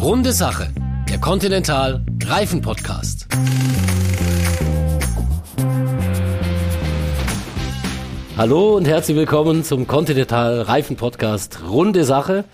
[0.00, 0.72] Runde Sache,
[1.08, 3.26] der Continental Reifen Podcast.
[8.36, 12.44] Hallo und herzlich willkommen zum Continental Reifen Podcast Runde Sache.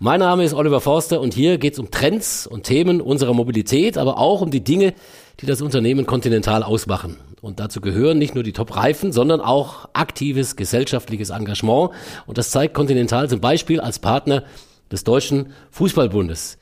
[0.00, 3.96] Mein Name ist Oliver Forster und hier geht es um Trends und Themen unserer Mobilität,
[3.96, 4.92] aber auch um die Dinge,
[5.40, 7.16] die das Unternehmen Continental ausmachen.
[7.40, 11.90] Und dazu gehören nicht nur die Top-Reifen, sondern auch aktives gesellschaftliches Engagement.
[12.26, 14.42] Und das zeigt Continental zum Beispiel als Partner
[14.90, 16.57] des Deutschen Fußballbundes.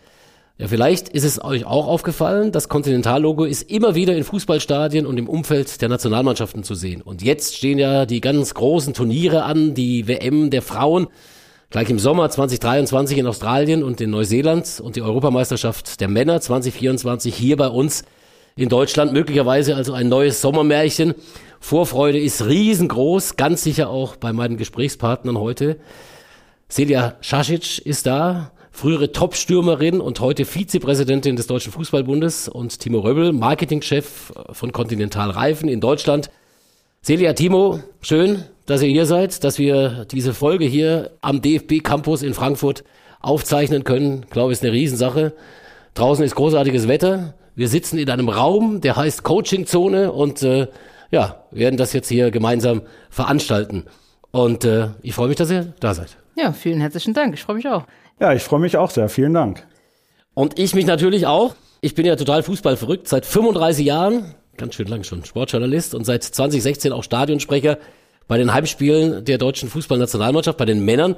[0.59, 5.19] Ja, vielleicht ist es euch auch aufgefallen, das Continental-Logo ist immer wieder in Fußballstadien und
[5.19, 7.03] im Umfeld der Nationalmannschaften zu sehen.
[7.03, 11.09] Und jetzt stehen ja die ganz großen Turniere an, die WM der Frauen,
[11.69, 17.35] gleich im Sommer 2023 in Australien und in Neuseeland und die Europameisterschaft der Männer 2024
[17.35, 18.05] hier bei uns
[18.57, 19.13] in Deutschland.
[19.13, 21.15] Möglicherweise also ein neues Sommermärchen.
[21.61, 25.77] Vorfreude ist riesengroß, ganz sicher auch bei meinen Gesprächspartnern heute.
[26.71, 33.33] Celia Schasic ist da, frühere Top-Stürmerin und heute Vizepräsidentin des Deutschen Fußballbundes und Timo Röbel,
[33.33, 36.31] Marketingchef von Continental Reifen in Deutschland.
[37.03, 42.23] Celia, Timo, schön, dass ihr hier seid, dass wir diese Folge hier am DFB Campus
[42.23, 42.85] in Frankfurt
[43.21, 44.25] aufzeichnen können.
[44.25, 45.33] Ich glaube, ist eine Riesensache.
[45.95, 47.33] Draußen ist großartiges Wetter.
[47.55, 50.67] Wir sitzen in einem Raum, der heißt Coaching-Zone und äh,
[51.11, 53.87] ja, werden das jetzt hier gemeinsam veranstalten.
[54.33, 56.19] Und äh, ich freue mich, dass ihr da seid.
[56.37, 57.33] Ja, vielen herzlichen Dank.
[57.33, 57.85] Ich freue mich auch.
[58.19, 59.09] Ja, ich freue mich auch sehr.
[59.09, 59.67] Vielen Dank.
[60.35, 61.55] Und ich mich natürlich auch.
[61.83, 63.09] Ich bin ja total Fußball verrückt.
[63.09, 67.79] Seit 35 Jahren, ganz schön lang schon, Sportjournalist und seit 2016 auch Stadionsprecher
[68.27, 71.17] bei den Heimspielen der deutschen Fußballnationalmannschaft, bei den Männern.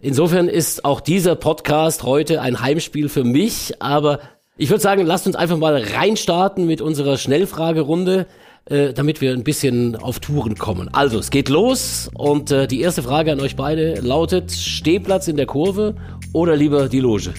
[0.00, 4.18] Insofern ist auch dieser Podcast heute ein Heimspiel für mich, aber
[4.56, 8.26] ich würde sagen, lasst uns einfach mal reinstarten mit unserer Schnellfragerunde,
[8.66, 10.88] äh, damit wir ein bisschen auf Touren kommen.
[10.92, 15.36] Also, es geht los und äh, die erste Frage an euch beide lautet, Stehplatz in
[15.36, 15.94] der Kurve
[16.32, 17.32] oder lieber die Loge?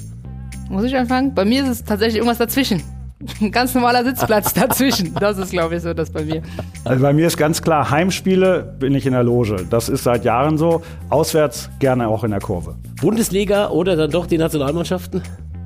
[0.70, 1.34] Muss ich anfangen?
[1.34, 2.82] Bei mir ist es tatsächlich irgendwas dazwischen.
[3.42, 5.14] Ein ganz normaler Sitzplatz dazwischen.
[5.20, 6.42] Das ist, glaube ich, so das bei mir.
[6.86, 9.66] Also bei mir ist ganz klar, Heimspiele bin ich in der Loge.
[9.70, 10.82] Das ist seit Jahren so.
[11.10, 12.76] Auswärts gerne auch in der Kurve.
[13.02, 15.22] Bundesliga oder dann doch die Nationalmannschaften?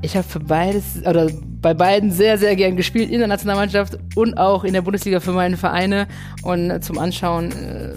[0.05, 4.37] Ich habe für beides, oder bei beiden sehr, sehr gern gespielt, in der Nationalmannschaft und
[4.37, 6.07] auch in der Bundesliga für meine Vereine.
[6.43, 7.93] Und zum Anschauen äh,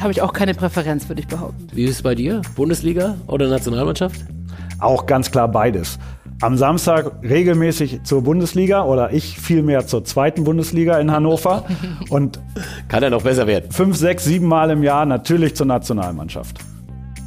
[0.00, 1.66] habe ich auch keine Präferenz, würde ich behaupten.
[1.72, 2.42] Wie ist es bei dir?
[2.54, 4.20] Bundesliga oder Nationalmannschaft?
[4.78, 5.98] Auch ganz klar beides.
[6.42, 11.64] Am Samstag regelmäßig zur Bundesliga oder ich vielmehr zur zweiten Bundesliga in Hannover.
[12.08, 12.40] Und
[12.86, 13.72] kann er noch besser werden.
[13.72, 16.60] Fünf, sechs, sieben Mal im Jahr natürlich zur Nationalmannschaft.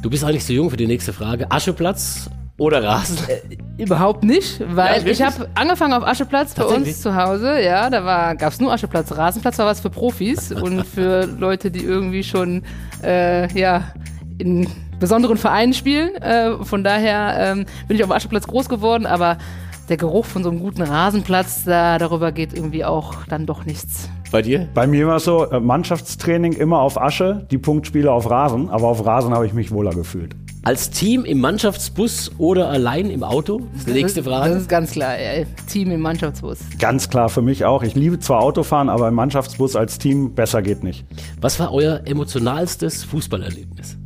[0.00, 1.50] Du bist eigentlich zu jung für die nächste Frage.
[1.50, 3.18] Ascheplatz oder Rasen?
[3.28, 7.60] Äh, überhaupt nicht, weil ja, ich habe angefangen auf Ascheplatz bei uns zu Hause.
[7.60, 9.10] Ja, da gab es nur Ascheplatz.
[9.12, 12.62] Rasenplatz war was für Profis und für Leute, die irgendwie schon
[13.02, 13.92] äh, ja
[14.38, 14.68] in
[15.00, 16.14] besonderen Vereinen spielen.
[16.16, 19.38] Äh, von daher ähm, bin ich auf Ascheplatz groß geworden, aber
[19.92, 24.08] der Geruch von so einem guten Rasenplatz, da, darüber geht irgendwie auch dann doch nichts.
[24.30, 24.66] Bei dir?
[24.72, 28.88] Bei mir war es so, äh, Mannschaftstraining immer auf Asche, die Punktspiele auf Rasen, aber
[28.88, 30.34] auf Rasen habe ich mich wohler gefühlt.
[30.62, 33.60] Als Team im Mannschaftsbus oder allein im Auto?
[33.72, 34.54] Das ist die nächste Frage.
[34.54, 35.44] Das ist ganz klar, ja.
[35.70, 36.60] Team im Mannschaftsbus.
[36.78, 37.82] Ganz klar für mich auch.
[37.82, 41.04] Ich liebe zwar Autofahren, aber im Mannschaftsbus als Team besser geht nicht.
[41.38, 43.98] Was war euer emotionalstes Fußballerlebnis?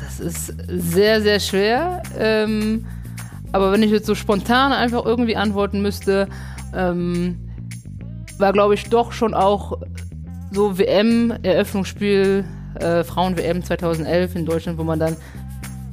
[0.00, 2.02] Das ist sehr, sehr schwer.
[2.18, 2.84] Ähm,
[3.52, 6.28] aber wenn ich jetzt so spontan einfach irgendwie antworten müsste,
[6.74, 7.38] ähm,
[8.38, 9.78] war glaube ich doch schon auch
[10.52, 12.44] so WM-Eröffnungsspiel,
[12.80, 15.16] äh, Frauen-WM 2011 in Deutschland, wo man dann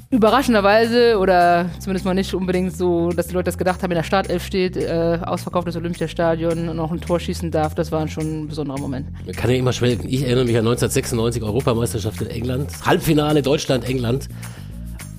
[0.10, 4.04] überraschenderweise oder zumindest mal nicht unbedingt so, dass die Leute das gedacht haben, in der
[4.04, 8.48] Startelf steht, äh, ausverkauftes Olympiastadion und noch ein Tor schießen darf, das war schon ein
[8.48, 9.08] besonderer Moment.
[9.26, 10.08] Man kann ja immer schwelgen.
[10.08, 14.30] Ich erinnere mich an 1996 Europameisterschaft in England, Halbfinale Deutschland-England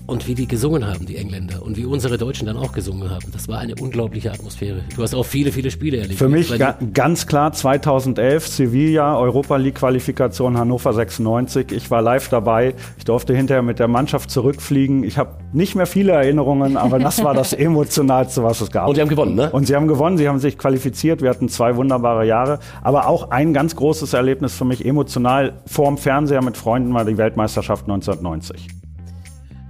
[0.09, 3.31] und wie die gesungen haben, die Engländer, und wie unsere Deutschen dann auch gesungen haben.
[3.31, 4.81] Das war eine unglaubliche Atmosphäre.
[4.97, 6.19] Du hast auch viele, viele Spiele erlebt.
[6.19, 11.73] Für mich ga ganz klar 2011 Sevilla, Europa League Qualifikation Hannover 96.
[11.73, 12.75] Ich war live dabei.
[12.97, 15.05] Ich durfte hinterher mit der Mannschaft zurückfliegen.
[15.05, 18.89] Ich habe nicht mehr viele Erinnerungen, aber das war das emotionalste, was es gab.
[18.89, 19.51] Und sie haben gewonnen, ne?
[19.51, 20.17] Und sie haben gewonnen.
[20.17, 21.21] Sie haben sich qualifiziert.
[21.21, 22.61] Wir hatten zwei wunderbare Jahre.
[22.83, 27.19] Aber auch ein ganz großes Erlebnis für mich emotional vorm Fernseher mit Freunden war die
[27.19, 28.78] Weltmeisterschaft 1990.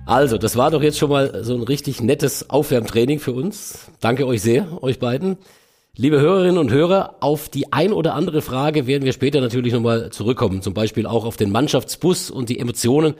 [0.08, 3.90] Also, das war doch jetzt schon mal so ein richtig nettes Aufwärmtraining für uns.
[4.00, 5.36] Danke euch sehr, euch beiden.
[5.96, 10.08] Liebe Hörerinnen und Hörer, auf die ein oder andere Frage werden wir später natürlich nochmal
[10.08, 10.62] zurückkommen.
[10.62, 13.16] Zum Beispiel auch auf den Mannschaftsbus und die Emotionen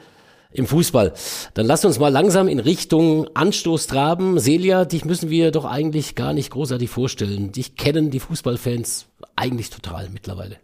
[0.51, 1.13] im Fußball.
[1.53, 4.41] Dann lasst uns mal langsam in Richtung Anstoß traben.
[4.41, 7.53] Celia, dich müssen wir doch eigentlich gar nicht großartig vorstellen.
[7.53, 10.57] Dich kennen die Fußballfans eigentlich total mittlerweile.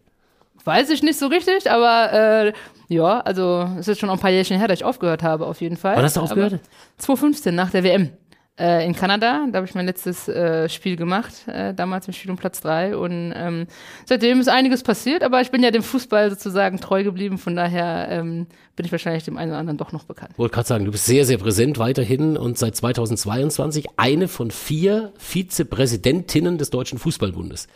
[0.65, 2.53] Weiß ich nicht so richtig, aber äh,
[2.89, 5.77] ja, also es ist schon ein paar Jährchen her, dass ich aufgehört habe, auf jeden
[5.77, 5.97] Fall.
[5.97, 6.55] Wann hast du aufgehört?
[6.55, 6.63] Aber
[6.99, 8.11] 2015, nach der WM.
[8.59, 9.47] äh, in Kanada.
[9.51, 12.97] Da habe ich mein letztes äh, Spiel gemacht, äh, damals im Spiel um Platz drei.
[12.97, 13.67] Und ähm,
[14.07, 17.39] seitdem ist einiges passiert, aber ich bin ja dem Fußball sozusagen treu geblieben.
[17.39, 18.47] Von daher ähm,
[18.77, 20.39] bin ich wahrscheinlich dem einen oder anderen doch noch bekannt.
[20.39, 25.13] Wollte gerade sagen, du bist sehr, sehr präsent weiterhin und seit 2022 eine von vier
[25.19, 27.67] Vizepräsidentinnen des Deutschen Fußballbundes.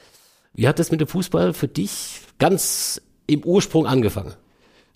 [0.54, 4.34] Wie hat das mit dem Fußball für dich ganz im Ursprung angefangen?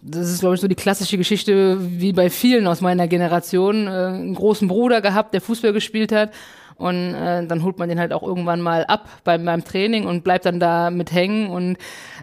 [0.03, 3.87] das ist, glaube ich, so die klassische Geschichte wie bei vielen aus meiner Generation.
[3.87, 6.33] Äh, einen großen Bruder gehabt, der Fußball gespielt hat.
[6.77, 10.25] Und äh, dann holt man den halt auch irgendwann mal ab beim, beim Training und
[10.25, 11.49] bleibt dann da mit hängen.
[11.49, 11.77] Und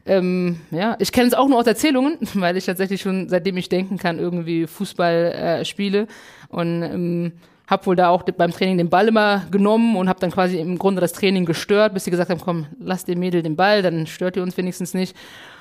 [0.05, 3.69] ähm, ja, ich kenne es auch nur aus Erzählungen, weil ich tatsächlich schon, seitdem ich
[3.69, 6.07] denken kann, irgendwie Fußball äh, spiele.
[6.49, 7.31] Und ähm,
[7.69, 10.79] habe wohl da auch beim Training den Ball immer genommen und habe dann quasi im
[10.79, 14.07] Grunde das Training gestört, bis sie gesagt haben, komm, lass dem Mädel den Ball, dann
[14.07, 15.15] stört ihr uns wenigstens nicht.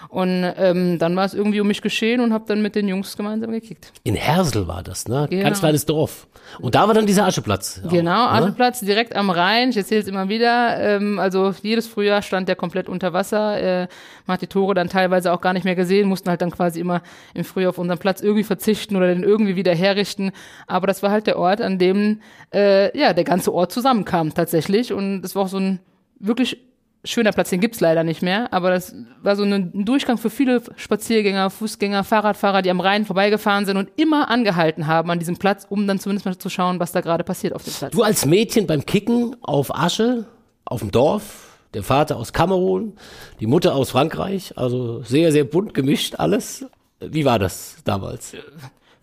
[0.09, 3.17] Und ähm, dann war es irgendwie um mich geschehen und habe dann mit den Jungs
[3.17, 3.93] gemeinsam gekickt.
[4.05, 5.27] In Hersel war das, ne?
[5.29, 5.43] Genau.
[5.43, 6.27] Ganz kleines Dorf.
[6.61, 7.83] Und da war dann dieser Ascheplatz.
[7.91, 8.39] Genau, auch, ne?
[8.39, 9.69] Ascheplatz direkt am Rhein.
[9.69, 10.81] Ich erzähle es immer wieder.
[10.81, 13.61] Ähm, also jedes Frühjahr stand der komplett unter Wasser.
[13.61, 13.89] Äh,
[14.27, 16.81] man hat die Tore dann teilweise auch gar nicht mehr gesehen, mussten halt dann quasi
[16.81, 17.03] immer
[17.35, 20.33] im Frühjahr auf unseren Platz irgendwie verzichten oder den irgendwie wieder herrichten.
[20.67, 22.23] Aber das war halt der Ort, an dem
[22.55, 24.95] äh, ja der ganze Ort zusammenkam tatsächlich.
[24.95, 25.81] Und das war auch so ein
[26.19, 26.59] wirklich
[27.05, 30.63] schöner Platz, den gibt's leider nicht mehr, aber das war so ein Durchgang für viele
[30.77, 35.67] Spaziergänger, Fußgänger, Fahrradfahrer, die am Rhein vorbeigefahren sind und immer angehalten haben an diesem Platz,
[35.69, 37.93] um dann zumindest mal zu schauen, was da gerade passiert auf dem Platz.
[37.93, 40.27] Du als Mädchen beim Kicken auf Asche,
[40.65, 42.95] auf dem Dorf, der Vater aus Kamerun,
[43.41, 46.67] die Mutter aus Frankreich, also sehr, sehr bunt gemischt alles.
[47.01, 48.35] Wie war das damals?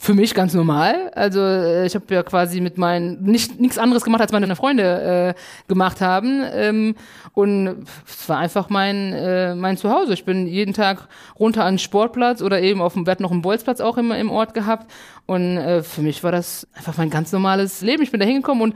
[0.06, 1.12] Für mich ganz normal.
[1.16, 5.34] Also äh, ich habe ja quasi mit meinen nicht nichts anderes gemacht, als meine Freunde
[5.36, 6.44] äh, gemacht haben.
[6.54, 6.96] Ähm,
[7.34, 10.13] und es war einfach mein äh, mein Zuhause.
[10.13, 11.07] Ich bin jeden Tag
[11.40, 14.30] runter an den Sportplatz oder eben auf dem, hatten noch einen Bolzplatz auch immer im
[14.30, 14.92] Ort gehabt.
[15.25, 18.04] Und äh, für mich war das einfach mein ganz normales Leben.
[18.04, 18.75] Ich bin da hingekommen und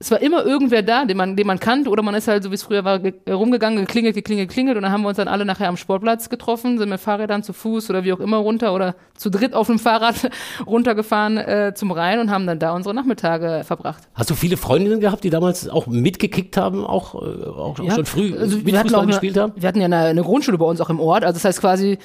[0.00, 2.50] es war immer irgendwer da, den man, den man kannte, oder man ist halt, so
[2.50, 5.44] wie es früher war, rumgegangen, geklingelt, geklingelt, geklingelt, und dann haben wir uns dann alle
[5.44, 8.94] nachher am Sportplatz getroffen, sind mit Fahrrädern zu Fuß oder wie auch immer runter oder
[9.16, 10.30] zu dritt auf dem Fahrrad
[10.66, 14.04] runtergefahren äh, zum Rhein und haben dann da unsere Nachmittage verbracht.
[14.14, 18.06] Hast du viele Freundinnen gehabt, die damals auch mitgekickt haben, auch, äh, auch ja, schon
[18.06, 19.52] früh also mit Fußball gespielt haben?
[19.56, 21.98] Wir hatten ja eine, eine Grundschule bei uns auch im Ort, also das heißt quasi,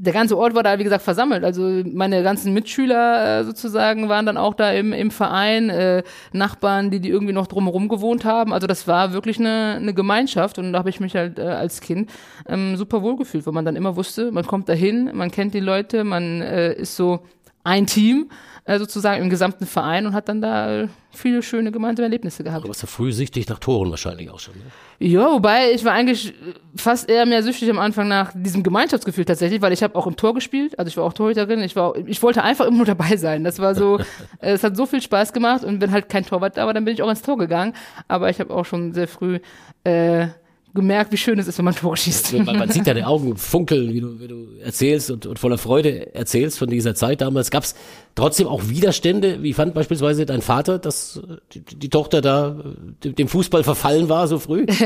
[0.00, 1.42] der ganze Ort war da, wie gesagt, versammelt.
[1.42, 6.92] Also meine ganzen Mitschüler äh, sozusagen waren dann auch da im, im Verein, äh, Nachbarn,
[6.92, 8.52] die, die irgendwie noch drumherum gewohnt haben.
[8.52, 11.80] Also das war wirklich eine, eine Gemeinschaft und da habe ich mich halt äh, als
[11.80, 12.10] Kind
[12.46, 15.60] ähm, super wohl gefühlt, weil man dann immer wusste, man kommt dahin, man kennt die
[15.60, 17.24] Leute, man äh, ist so
[17.64, 18.30] ein Team
[18.68, 22.64] äh, sozusagen im gesamten Verein und hat dann da äh, viele schöne gemeinsame Erlebnisse gehabt.
[22.64, 24.54] Du warst ja früh süchtig nach Toren wahrscheinlich auch schon.
[24.54, 24.62] Ne?
[25.06, 26.34] Ja, wobei ich war eigentlich
[26.80, 30.16] fast eher mehr süchtig am Anfang nach diesem Gemeinschaftsgefühl tatsächlich, weil ich habe auch im
[30.16, 33.16] Tor gespielt, also ich war auch Torhüterin, ich war ich wollte einfach immer nur dabei
[33.16, 33.44] sein.
[33.44, 34.00] Das war so
[34.40, 35.64] es hat so viel Spaß gemacht.
[35.64, 37.74] Und wenn halt kein Torwart da war, dann bin ich auch ins Tor gegangen,
[38.08, 39.40] aber ich habe auch schon sehr früh
[39.84, 40.28] äh,
[40.74, 42.32] gemerkt, wie schön es ist, wenn man Tore schießt.
[42.34, 46.14] Man, man sieht deine Augen funkeln, wie du, wie du erzählst und, und voller Freude
[46.14, 47.50] erzählst von dieser Zeit damals.
[47.50, 47.74] Gab es
[48.14, 49.42] trotzdem auch Widerstände?
[49.42, 51.20] Wie fand beispielsweise dein Vater, dass
[51.52, 52.62] die, die Tochter da
[53.02, 54.66] dem Fußball verfallen war so früh?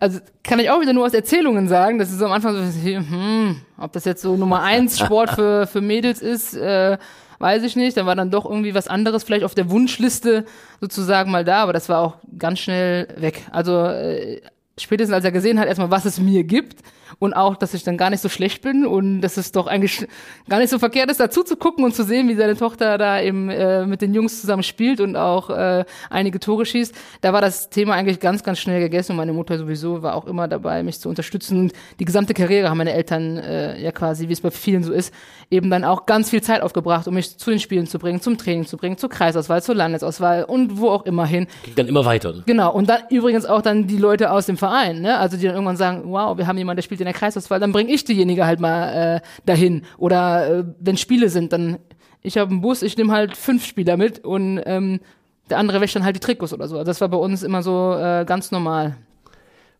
[0.00, 1.98] Also kann ich auch wieder nur aus Erzählungen sagen.
[1.98, 5.66] Das ist so am Anfang so, hm, ob das jetzt so Nummer eins Sport für,
[5.66, 6.98] für Mädels ist, äh,
[7.38, 7.96] weiß ich nicht.
[7.96, 10.44] Dann war dann doch irgendwie was anderes vielleicht auf der Wunschliste
[10.80, 13.42] sozusagen mal da, aber das war auch ganz schnell weg.
[13.50, 14.40] Also äh,
[14.78, 16.80] spätestens als er gesehen hat, erstmal, was es mir gibt
[17.18, 20.06] und auch, dass ich dann gar nicht so schlecht bin und dass es doch eigentlich
[20.48, 23.20] gar nicht so verkehrt ist, dazu zu gucken und zu sehen, wie seine Tochter da
[23.20, 26.94] eben äh, mit den Jungs zusammen spielt und auch äh, einige Tore schießt.
[27.20, 30.26] Da war das Thema eigentlich ganz, ganz schnell gegessen und meine Mutter sowieso war auch
[30.26, 31.58] immer dabei, mich zu unterstützen.
[31.60, 34.92] Und die gesamte Karriere haben meine Eltern äh, ja quasi, wie es bei vielen so
[34.92, 35.12] ist,
[35.50, 38.38] eben dann auch ganz viel Zeit aufgebracht, um mich zu den Spielen zu bringen, zum
[38.38, 41.46] Training zu bringen, zur Kreisauswahl, zur Landesauswahl und wo auch immer hin.
[41.64, 42.32] Ging dann immer weiter.
[42.32, 42.42] Ne?
[42.46, 42.72] Genau.
[42.72, 45.18] Und dann übrigens auch dann die Leute aus dem Verein, ne?
[45.18, 47.72] Also die dann irgendwann sagen, wow, wir haben jemanden, der spielt in der Kreisauswahl, dann
[47.72, 49.82] bringe ich diejenige halt mal äh, dahin.
[49.98, 51.78] Oder äh, wenn Spiele sind, dann
[52.22, 55.00] ich habe einen Bus, ich nehme halt fünf Spieler mit und ähm,
[55.48, 56.76] der andere wäscht dann halt die Trikots oder so.
[56.76, 58.96] Also das war bei uns immer so äh, ganz normal.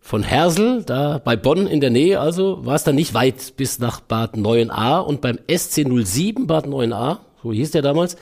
[0.01, 3.81] Von Hersel, da bei Bonn in der Nähe also, war es dann nicht weit bis
[3.81, 8.17] nach Bad 9a und beim SC 07 Bad 9a, so hieß der damals,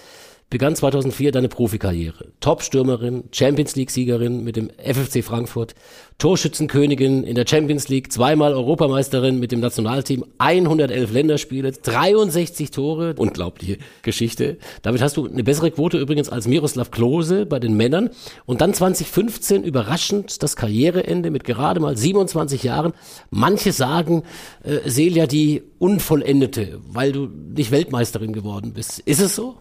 [0.50, 2.28] begann 2004 deine Profikarriere.
[2.40, 5.74] Top-Stürmerin, Champions League-Siegerin mit dem FFC Frankfurt,
[6.18, 13.78] Torschützenkönigin in der Champions League, zweimal Europameisterin mit dem Nationalteam, 111 Länderspiele, 63 Tore, unglaubliche
[14.02, 14.58] Geschichte.
[14.82, 18.10] Damit hast du eine bessere Quote übrigens als Miroslav Klose bei den Männern.
[18.46, 22.92] Und dann 2015 überraschend das Karriereende mit gerade mal 27 Jahren.
[23.30, 24.22] Manche sagen,
[24.62, 29.00] äh, Celia die Unvollendete, weil du nicht Weltmeisterin geworden bist.
[29.00, 29.56] Ist es so?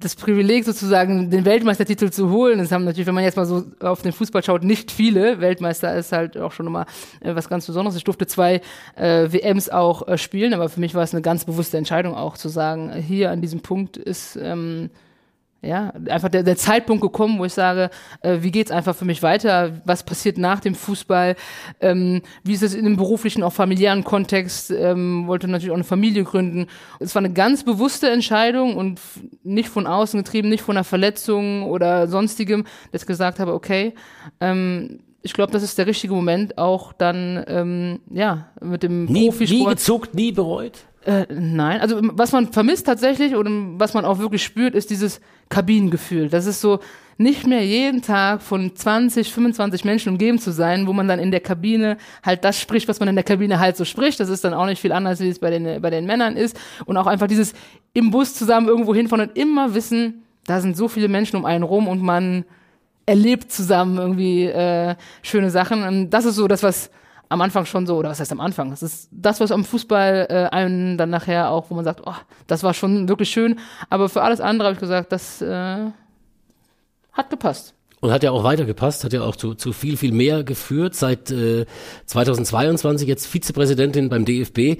[0.00, 2.58] Das Privileg sozusagen, den Weltmeistertitel zu holen.
[2.58, 5.40] Das haben natürlich, wenn man jetzt mal so auf den Fußball schaut, nicht viele.
[5.40, 6.86] Weltmeister ist halt auch schon immer
[7.20, 7.96] äh, was ganz Besonderes.
[7.96, 8.60] Ich durfte zwei
[8.96, 12.36] äh, WMs auch äh, spielen, aber für mich war es eine ganz bewusste Entscheidung auch
[12.36, 14.90] zu sagen, hier an diesem Punkt ist ähm,
[15.62, 17.90] ja, einfach der, der Zeitpunkt gekommen, wo ich sage,
[18.22, 19.82] äh, wie geht's einfach für mich weiter?
[19.84, 21.36] Was passiert nach dem Fußball?
[21.80, 24.70] Ähm, wie ist es in dem beruflichen, auch familiären Kontext?
[24.70, 26.66] Ähm, wollte natürlich auch eine Familie gründen.
[26.98, 29.00] Es war eine ganz bewusste Entscheidung und
[29.42, 33.92] nicht von außen getrieben, nicht von einer Verletzung oder sonstigem, dass ich gesagt habe, okay,
[34.40, 39.26] ähm, ich glaube, das ist der richtige Moment, auch dann, ähm, ja, mit dem nie,
[39.26, 39.60] Profisport.
[39.60, 40.86] Nie gezuckt, nie bereut?
[41.04, 45.20] Äh, nein, also was man vermisst tatsächlich oder was man auch wirklich spürt, ist dieses
[45.48, 46.28] Kabinengefühl.
[46.28, 46.80] Das ist so,
[47.20, 51.30] nicht mehr jeden Tag von 20, 25 Menschen umgeben zu sein, wo man dann in
[51.30, 54.18] der Kabine halt das spricht, was man in der Kabine halt so spricht.
[54.20, 56.58] Das ist dann auch nicht viel anders, wie es bei den, bei den Männern ist.
[56.86, 57.52] Und auch einfach dieses
[57.92, 61.62] im Bus zusammen irgendwo hinfahren und immer wissen, da sind so viele Menschen um einen
[61.62, 62.46] rum und man
[63.04, 65.82] erlebt zusammen irgendwie äh, schöne Sachen.
[65.82, 66.90] Und das ist so das, was
[67.30, 68.70] am Anfang schon so, oder was heißt am Anfang?
[68.70, 72.14] Das ist das, was am Fußball äh, einen dann nachher auch, wo man sagt, oh,
[72.48, 73.60] das war schon wirklich schön.
[73.88, 75.90] Aber für alles andere habe ich gesagt, das äh,
[77.12, 77.74] hat gepasst.
[78.00, 80.94] Und hat ja auch weitergepasst, hat ja auch zu, zu viel, viel mehr geführt.
[80.94, 81.66] Seit äh,
[82.06, 84.58] 2022 jetzt Vizepräsidentin beim DFB.
[84.58, 84.78] Äh,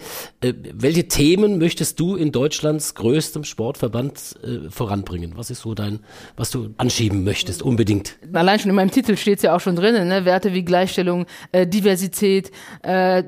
[0.72, 5.32] welche Themen möchtest du in Deutschlands größtem Sportverband äh, voranbringen?
[5.36, 6.00] Was ist so dein,
[6.36, 8.16] was du anschieben möchtest, unbedingt?
[8.32, 10.24] Allein schon in meinem Titel steht es ja auch schon drin, ne?
[10.24, 12.50] Werte wie Gleichstellung, äh, Diversität,
[12.82, 13.22] äh,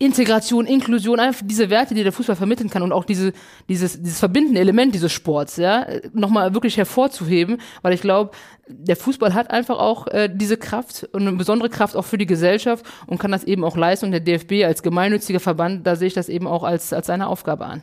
[0.00, 3.32] Integration, Inklusion, einfach diese Werte, die der Fußball vermitteln kann und auch diese,
[3.68, 8.30] dieses, dieses verbindende Element dieses Sports, ja, nochmal wirklich hervorzuheben, weil ich glaube,
[8.68, 12.26] der Fußball hat einfach auch äh, diese Kraft und eine besondere Kraft auch für die
[12.26, 14.06] Gesellschaft und kann das eben auch leisten.
[14.06, 17.26] Und der DFB als gemeinnütziger Verband, da sehe ich das eben auch als, als seine
[17.26, 17.82] Aufgabe an.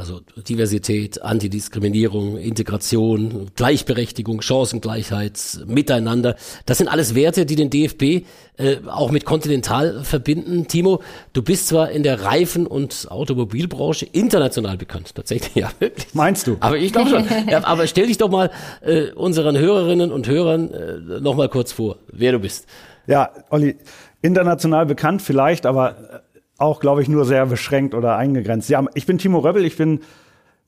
[0.00, 6.36] Also Diversität, Antidiskriminierung, Integration, Gleichberechtigung, Chancengleichheit, Miteinander.
[6.64, 8.24] Das sind alles Werte, die den DFB
[8.56, 10.66] äh, auch mit Continental verbinden.
[10.68, 11.02] Timo,
[11.34, 16.14] du bist zwar in der Reifen- und Automobilbranche international bekannt, tatsächlich, ja, wirklich.
[16.14, 16.56] Meinst du?
[16.60, 17.24] Aber ich glaube schon.
[17.50, 21.72] ja, aber stell dich doch mal äh, unseren Hörerinnen und Hörern äh, noch mal kurz
[21.72, 22.66] vor, wer du bist.
[23.06, 23.76] Ja, Olli,
[24.22, 26.22] international bekannt vielleicht, aber
[26.60, 28.68] auch, glaube ich, nur sehr beschränkt oder eingegrenzt.
[28.68, 30.00] Ja, ich bin Timo Röbbel, ich bin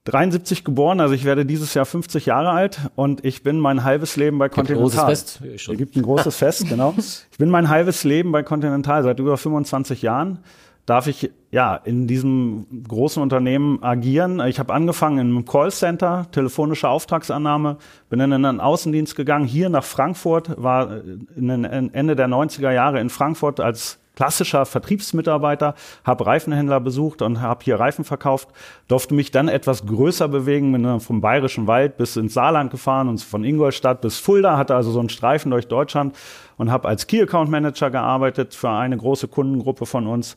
[0.05, 4.17] 73 geboren, also ich werde dieses Jahr 50 Jahre alt und ich bin mein halbes
[4.17, 4.85] Leben bei Continental.
[4.85, 5.71] Gibt ein großes Fest.
[5.71, 6.95] Es gibt ein großes Fest, genau.
[6.97, 10.41] Ich bin mein halbes Leben bei Continental seit über 25 Jahren.
[10.87, 14.41] Darf ich ja in diesem großen Unternehmen agieren?
[14.49, 17.77] Ich habe angefangen einem Callcenter, telefonische Auftragsannahme,
[18.11, 20.91] bin dann in den Außendienst gegangen, hier nach Frankfurt, war
[21.37, 27.81] Ende der 90er Jahre in Frankfurt als klassischer Vertriebsmitarbeiter, habe Reifenhändler besucht und habe hier
[27.81, 28.49] Reifen verkauft,
[28.89, 33.23] durfte mich dann etwas größer bewegen, bin vom Bayerischen Wald bis ins Saarland gefahren und
[33.23, 36.17] von Ingolstadt bis Fulda, hatte also so einen Streifen durch Deutschland
[36.59, 40.37] und habe als Key Account Manager gearbeitet für eine große Kundengruppe von uns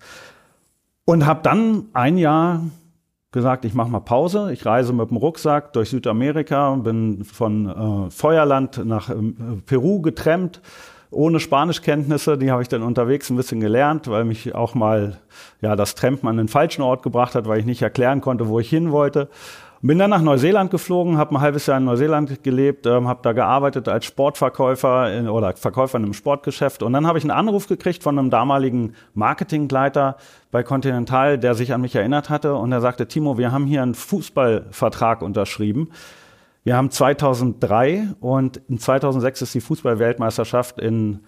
[1.06, 2.62] und habe dann ein Jahr
[3.36, 4.52] gesagt, ich mache mal Pause.
[4.54, 9.16] Ich reise mit dem Rucksack durch Südamerika, bin von äh, Feuerland nach äh,
[9.66, 10.62] Peru getrennt
[11.16, 15.18] ohne Spanischkenntnisse, die habe ich dann unterwegs ein bisschen gelernt, weil mich auch mal
[15.62, 18.60] ja das Trampen an den falschen Ort gebracht hat, weil ich nicht erklären konnte, wo
[18.60, 19.30] ich hin wollte.
[19.82, 23.34] Bin dann nach Neuseeland geflogen, habe ein halbes Jahr in Neuseeland gelebt, ähm, habe da
[23.34, 26.82] gearbeitet als Sportverkäufer in, oder Verkäufer in einem Sportgeschäft.
[26.82, 30.18] Und dann habe ich einen Anruf gekriegt von einem damaligen Marketingleiter
[30.50, 32.56] bei Continental, der sich an mich erinnert hatte.
[32.56, 35.92] Und er sagte, Timo, wir haben hier einen Fußballvertrag unterschrieben.
[36.66, 41.20] Wir haben 2003 und in 2006 ist die Fußballweltmeisterschaft in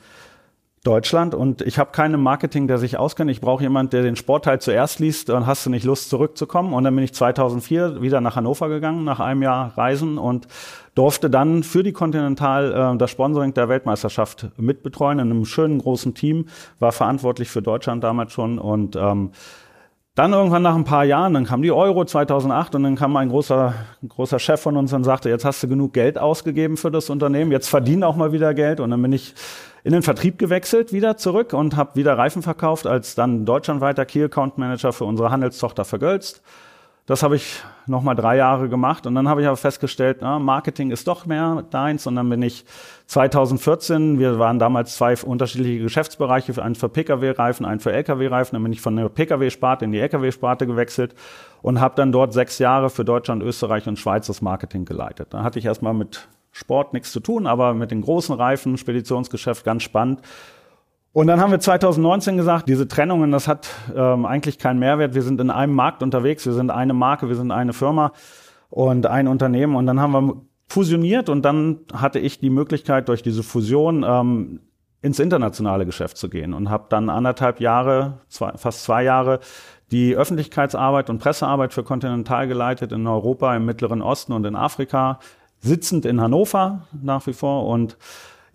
[0.84, 3.30] Deutschland und ich habe keinen Marketing, der sich auskennt.
[3.30, 5.30] Ich brauche jemanden, der den Sportteil zuerst liest.
[5.30, 6.74] Dann hast du nicht Lust zurückzukommen.
[6.74, 10.48] Und dann bin ich 2004 wieder nach Hannover gegangen, nach einem Jahr Reisen und
[10.96, 16.16] durfte dann für die Continental äh, das Sponsoring der Weltmeisterschaft mitbetreuen in einem schönen großen
[16.16, 16.48] Team.
[16.80, 19.34] War verantwortlich für Deutschland damals schon und ähm,
[20.18, 23.30] dann irgendwann nach ein paar Jahren, dann kam die Euro 2008 und dann kam ein
[23.30, 23.76] großer,
[24.10, 27.52] großer Chef von uns und sagte, jetzt hast du genug Geld ausgegeben für das Unternehmen,
[27.52, 28.80] jetzt verdien auch mal wieder Geld.
[28.80, 29.36] Und dann bin ich
[29.84, 34.24] in den Vertrieb gewechselt, wieder zurück und habe wieder Reifen verkauft, als dann deutschlandweiter Key
[34.24, 36.42] Account Manager für unsere Handelstochter Vergölzt.
[37.08, 40.92] Das habe ich nochmal drei Jahre gemacht und dann habe ich aber festgestellt, na, Marketing
[40.92, 42.06] ist doch mehr deins.
[42.06, 42.66] Und dann bin ich
[43.06, 48.74] 2014, wir waren damals zwei unterschiedliche Geschäftsbereiche, einen für Pkw-Reifen, einen für Lkw-Reifen, dann bin
[48.74, 51.16] ich von der Pkw-Sparte in die Lkw-Sparte gewechselt
[51.62, 55.30] und habe dann dort sechs Jahre für Deutschland, Österreich und Schweiz das Marketing geleitet.
[55.30, 59.64] Da hatte ich erstmal mit Sport nichts zu tun, aber mit den großen Reifen, Speditionsgeschäft
[59.64, 60.20] ganz spannend
[61.18, 65.16] und dann haben wir 2019 gesagt, diese Trennungen, das hat ähm, eigentlich keinen Mehrwert.
[65.16, 68.12] Wir sind in einem Markt unterwegs, wir sind eine Marke, wir sind eine Firma
[68.70, 69.76] und ein Unternehmen.
[69.76, 74.60] Und dann haben wir fusioniert und dann hatte ich die Möglichkeit, durch diese Fusion ähm,
[75.02, 79.40] ins internationale Geschäft zu gehen und habe dann anderthalb Jahre, zwei, fast zwei Jahre
[79.90, 85.18] die Öffentlichkeitsarbeit und Pressearbeit für Continental geleitet in Europa, im Mittleren Osten und in Afrika,
[85.62, 87.98] sitzend in Hannover nach wie vor und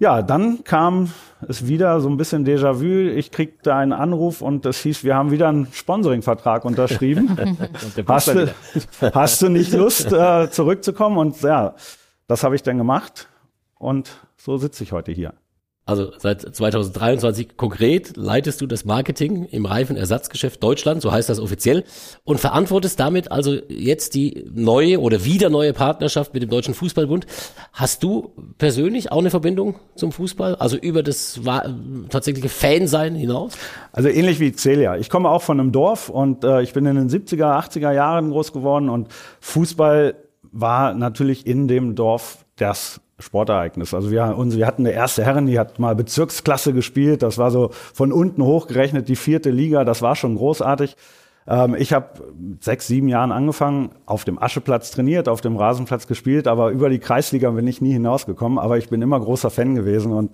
[0.02, 1.12] ja, dann kam
[1.46, 3.16] es wieder so ein bisschen Déjà-vu.
[3.16, 7.36] Ich kriegte einen Anruf und es hieß, wir haben wieder einen Sponsoring-Vertrag unterschrieben.
[8.08, 8.52] hast, du,
[9.14, 11.18] hast du nicht Lust, äh, zurückzukommen?
[11.18, 11.76] Und ja,
[12.26, 13.28] das habe ich dann gemacht
[13.78, 15.34] und so sitze ich heute hier.
[15.84, 21.82] Also seit 2023 konkret leitest du das Marketing im Reifenersatzgeschäft Deutschland, so heißt das offiziell,
[22.22, 27.26] und verantwortest damit also jetzt die neue oder wieder neue Partnerschaft mit dem Deutschen Fußballbund.
[27.72, 31.40] Hast du persönlich auch eine Verbindung zum Fußball, also über das
[32.10, 33.54] tatsächliche Fansein hinaus?
[33.90, 34.96] Also ähnlich wie Celia.
[34.98, 38.30] Ich komme auch von einem Dorf und äh, ich bin in den 70er, 80er Jahren
[38.30, 39.08] groß geworden und
[39.40, 40.14] Fußball
[40.52, 43.94] war natürlich in dem Dorf das Sportereignis.
[43.94, 47.22] Also wir, uns, wir hatten eine erste Herren, die hat mal Bezirksklasse gespielt.
[47.22, 49.84] Das war so von unten hochgerechnet die vierte Liga.
[49.84, 50.96] Das war schon großartig.
[51.46, 52.08] Ähm, ich habe
[52.60, 56.98] sechs, sieben Jahren angefangen, auf dem Ascheplatz trainiert, auf dem Rasenplatz gespielt, aber über die
[56.98, 58.58] Kreisliga bin ich nie hinausgekommen.
[58.58, 60.30] Aber ich bin immer großer Fan gewesen und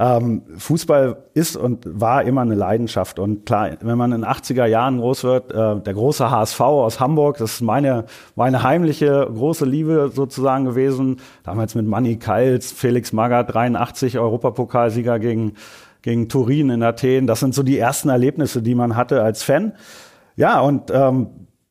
[0.00, 3.18] ähm, Fußball ist und war immer eine Leidenschaft.
[3.18, 7.00] Und klar, wenn man in den 80er Jahren groß wird, äh, der große HSV aus
[7.00, 11.18] Hamburg, das ist meine, meine heimliche große Liebe sozusagen gewesen.
[11.42, 15.52] Damals mit Manny Keils, Felix Magath, 83 Europapokalsieger gegen,
[16.00, 17.26] gegen Turin in Athen.
[17.26, 19.74] Das sind so die ersten Erlebnisse, die man hatte als Fan.
[20.34, 21.26] Ja, und ähm,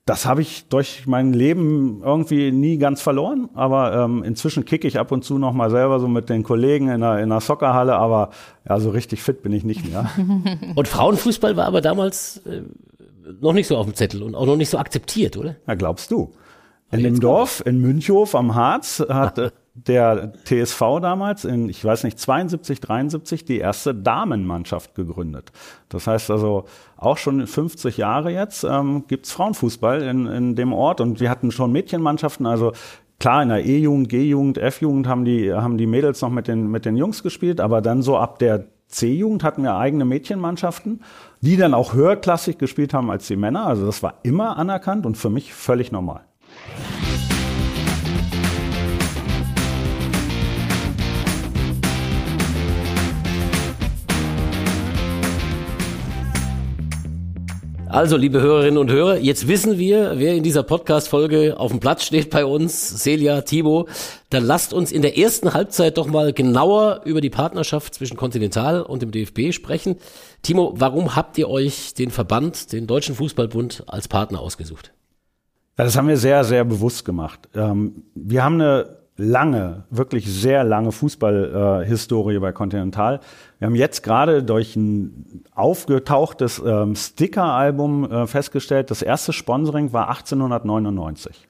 [0.10, 3.48] das habe ich durch mein Leben irgendwie nie ganz verloren.
[3.54, 6.88] Aber ähm, inzwischen kicke ich ab und zu noch mal selber so mit den Kollegen
[6.88, 7.96] in einer, in einer Soccerhalle.
[7.96, 8.32] Aber
[8.68, 10.10] ja, so richtig fit bin ich nicht mehr.
[10.76, 12.64] und Frauenfußball war aber damals äh,
[13.40, 15.58] noch nicht so auf dem Zettel und auch noch nicht so akzeptiert, oder?
[15.68, 16.32] Ja, glaubst du.
[16.92, 19.54] In dem Dorf in Münchhof am Harz hat
[19.88, 25.52] der TSV damals in, ich weiß nicht, 72, 73 die erste Damenmannschaft gegründet.
[25.90, 26.66] Das heißt also,
[26.98, 31.52] auch schon 50 Jahre jetzt ähm, gibt's Frauenfußball in, in dem Ort und wir hatten
[31.52, 32.74] schon Mädchenmannschaften, also
[33.20, 36.86] Klar, in der E-Jugend, G-Jugend, F-Jugend haben die, haben die Mädels noch mit den, mit
[36.86, 41.04] den Jungs gespielt, aber dann so ab der C-Jugend hatten wir eigene Mädchenmannschaften,
[41.42, 43.66] die dann auch höherklassig gespielt haben als die Männer.
[43.66, 46.22] Also das war immer anerkannt und für mich völlig normal.
[57.92, 62.04] Also, liebe Hörerinnen und Hörer, jetzt wissen wir, wer in dieser Podcast-Folge auf dem Platz
[62.04, 63.90] steht bei uns, Celia, Thibaut.
[64.30, 68.84] Dann lasst uns in der ersten Halbzeit doch mal genauer über die Partnerschaft zwischen Continental
[68.84, 69.96] und dem DFB sprechen.
[70.44, 74.94] Timo, warum habt ihr euch den Verband, den Deutschen Fußballbund, als Partner ausgesucht?
[75.76, 77.50] Das haben wir sehr, sehr bewusst gemacht.
[77.56, 83.20] Ähm, wir haben eine lange, wirklich sehr lange Fußballhistorie äh, bei Continental.
[83.60, 90.08] Wir haben jetzt gerade durch ein aufgetauchtes ähm, Sticker-Album äh, festgestellt, das erste Sponsoring war
[90.10, 91.48] 1899.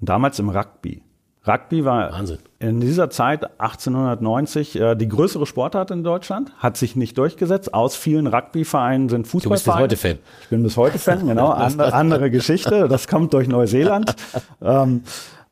[0.00, 1.02] damals im Rugby.
[1.46, 2.38] Rugby war Wahnsinn.
[2.58, 7.74] in dieser Zeit 1890 äh, die größere Sportart in Deutschland, hat sich nicht durchgesetzt.
[7.74, 9.88] Aus vielen Rugbyvereinen sind Fußballvereine.
[9.88, 10.40] Du bist bis heute Fan.
[10.40, 11.48] Ich bin bis heute Fan, genau.
[11.50, 12.88] Andere, andere Geschichte.
[12.88, 14.14] Das kommt durch Neuseeland.
[14.62, 15.02] ähm,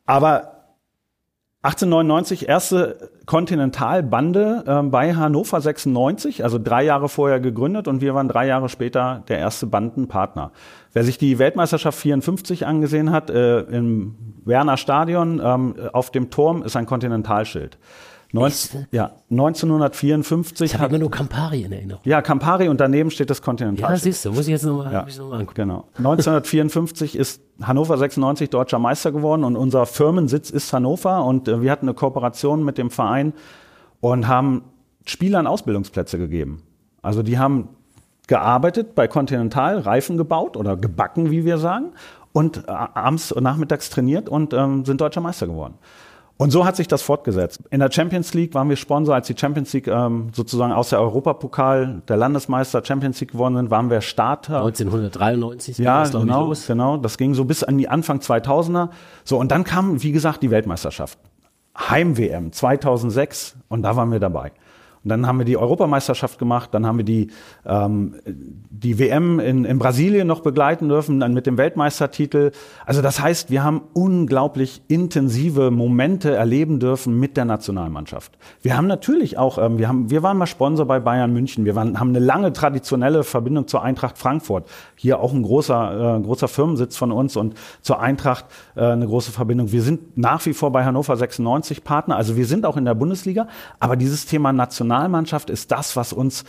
[0.07, 0.52] aber
[1.63, 8.27] 1899 erste Kontinentalbande äh, bei Hannover 96, also drei Jahre vorher gegründet und wir waren
[8.27, 10.51] drei Jahre später der erste Bandenpartner.
[10.91, 16.63] Wer sich die Weltmeisterschaft 54 angesehen hat, äh, im Werner Stadion ähm, auf dem Turm
[16.63, 17.77] ist ein Kontinentalschild.
[18.33, 20.73] 19, ja, 1954.
[20.73, 22.01] Ich habe immer nur Campari in Erinnerung.
[22.03, 23.91] Ja, Campari und daneben steht das Continental.
[23.91, 25.53] Ja, siehst du, muss ich jetzt nochmal ja, noch mal angucken.
[25.53, 25.87] Genau.
[25.97, 31.71] 1954 ist Hannover 96 deutscher Meister geworden und unser Firmensitz ist Hannover und äh, wir
[31.71, 33.33] hatten eine Kooperation mit dem Verein
[34.01, 34.63] und haben
[35.05, 36.63] Spielern Ausbildungsplätze gegeben.
[37.03, 37.69] Also die haben
[38.25, 41.91] gearbeitet bei Continental, Reifen gebaut oder gebacken, wie wir sagen,
[42.31, 45.75] und äh, abends und nachmittags trainiert und ähm, sind deutscher Meister geworden.
[46.37, 47.61] Und so hat sich das fortgesetzt.
[47.69, 50.99] In der Champions League waren wir Sponsor, als die Champions League ähm, sozusagen aus der
[50.99, 54.57] Europapokal der Landesmeister Champions League gewonnen sind, waren wir Starter.
[54.57, 56.65] 1993 ja, das, genau, los.
[56.65, 56.97] genau.
[56.97, 58.89] Das ging so bis an die Anfang 2000er.
[59.23, 61.19] So und dann kam, wie gesagt, die Weltmeisterschaft,
[61.77, 64.51] Heim-WM 2006 und da waren wir dabei.
[65.03, 67.27] Und dann haben wir die Europameisterschaft gemacht, dann haben wir die,
[67.65, 72.51] ähm, die WM in, in Brasilien noch begleiten dürfen, dann mit dem Weltmeistertitel.
[72.85, 78.37] Also das heißt, wir haben unglaublich intensive Momente erleben dürfen mit der Nationalmannschaft.
[78.61, 81.75] Wir haben natürlich auch, ähm, wir, haben, wir waren mal Sponsor bei Bayern München, wir
[81.75, 84.69] waren, haben eine lange traditionelle Verbindung zur Eintracht Frankfurt.
[84.95, 89.33] Hier auch ein großer, äh, großer Firmensitz von uns und zur Eintracht äh, eine große
[89.33, 89.73] Verbindung.
[89.73, 92.95] Wir sind nach wie vor bei Hannover 96 Partner, also wir sind auch in der
[92.95, 93.47] Bundesliga,
[93.81, 96.43] aber dieses Thema National Nationalmannschaft ist das, was uns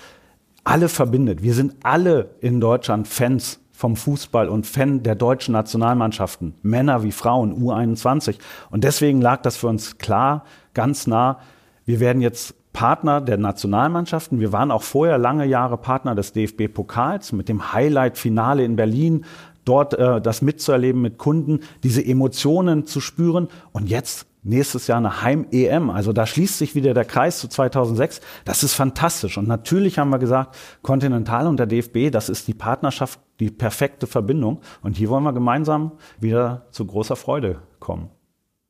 [0.65, 1.43] alle verbindet.
[1.43, 7.11] Wir sind alle in Deutschland Fans vom Fußball und Fan der deutschen Nationalmannschaften, Männer wie
[7.11, 8.37] Frauen, U21.
[8.71, 11.39] Und deswegen lag das für uns klar, ganz nah.
[11.87, 14.41] Wir werden jetzt Partner der Nationalmannschaften.
[14.41, 19.25] Wir waren auch vorher lange Jahre Partner des DFB-Pokals mit dem Highlight-Finale in Berlin,
[19.65, 23.49] dort äh, das mitzuerleben mit Kunden, diese Emotionen zu spüren.
[23.73, 25.91] Und jetzt nächstes Jahr eine Heim-EM.
[25.91, 28.21] Also da schließt sich wieder der Kreis zu 2006.
[28.45, 29.37] Das ist fantastisch.
[29.37, 34.07] Und natürlich haben wir gesagt, Continental und der DFB, das ist die Partnerschaft, die perfekte
[34.07, 34.61] Verbindung.
[34.83, 38.11] Und hier wollen wir gemeinsam wieder zu großer Freude kommen.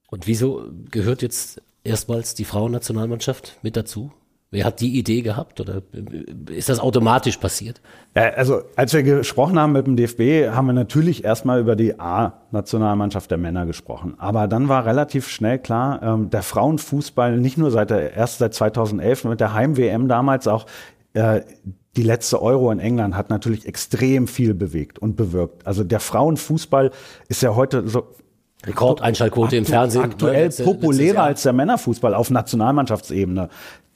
[0.08, 4.12] Und wieso gehört jetzt erstmals die Frauennationalmannschaft mit dazu?
[4.54, 5.82] Wer hat die Idee gehabt oder
[6.48, 7.80] ist das automatisch passiert?
[8.14, 13.32] Also als wir gesprochen haben mit dem DFB, haben wir natürlich erstmal über die A-Nationalmannschaft
[13.32, 14.14] der Männer gesprochen.
[14.18, 18.54] Aber dann war relativ schnell klar, ähm, der Frauenfußball nicht nur seit der, erst seit
[18.54, 20.66] 2011 mit der Heim-WM damals auch
[21.14, 21.40] äh,
[21.96, 25.66] die letzte Euro in England hat natürlich extrem viel bewegt und bewirkt.
[25.66, 26.92] Also der Frauenfußball
[27.26, 28.06] ist ja heute so
[28.66, 30.04] Rekordeinschaltquote im Fernsehen.
[30.04, 33.48] Aktuell populärer als der Männerfußball auf Nationalmannschaftsebene.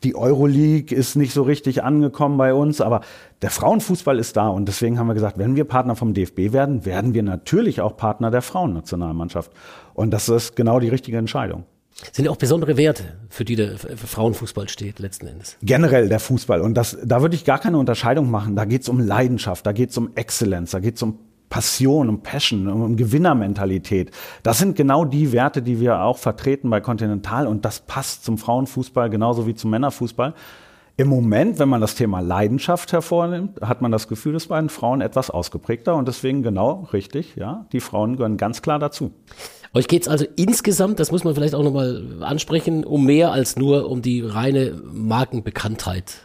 [0.05, 3.01] Die Euroleague ist nicht so richtig angekommen bei uns, aber
[3.43, 6.85] der Frauenfußball ist da und deswegen haben wir gesagt, wenn wir Partner vom DFB werden,
[6.85, 9.51] werden wir natürlich auch Partner der Frauennationalmannschaft.
[9.95, 11.65] Und das ist genau die richtige Entscheidung.
[12.13, 15.57] Sind ja auch besondere Werte, für die der Frauenfußball steht, letzten Endes.
[15.63, 16.61] Generell der Fußball.
[16.61, 18.55] Und das, da würde ich gar keine Unterscheidung machen.
[18.55, 22.09] Da geht es um Leidenschaft, da geht es um Exzellenz, da geht es um Passion,
[22.09, 24.11] um Passion, um Gewinnermentalität.
[24.43, 28.39] Das sind genau die Werte, die wir auch vertreten bei Continental und das passt zum
[28.39, 30.35] Frauenfußball genauso wie zum Männerfußball.
[30.97, 34.69] Im Moment, wenn man das Thema Leidenschaft hervornimmt, hat man das Gefühl, dass bei den
[34.69, 39.13] Frauen etwas ausgeprägter und deswegen genau richtig, ja, die Frauen gehören ganz klar dazu.
[39.75, 43.57] Euch geht es also insgesamt, das muss man vielleicht auch nochmal ansprechen, um mehr als
[43.57, 46.23] nur um die reine Markenbekanntheit.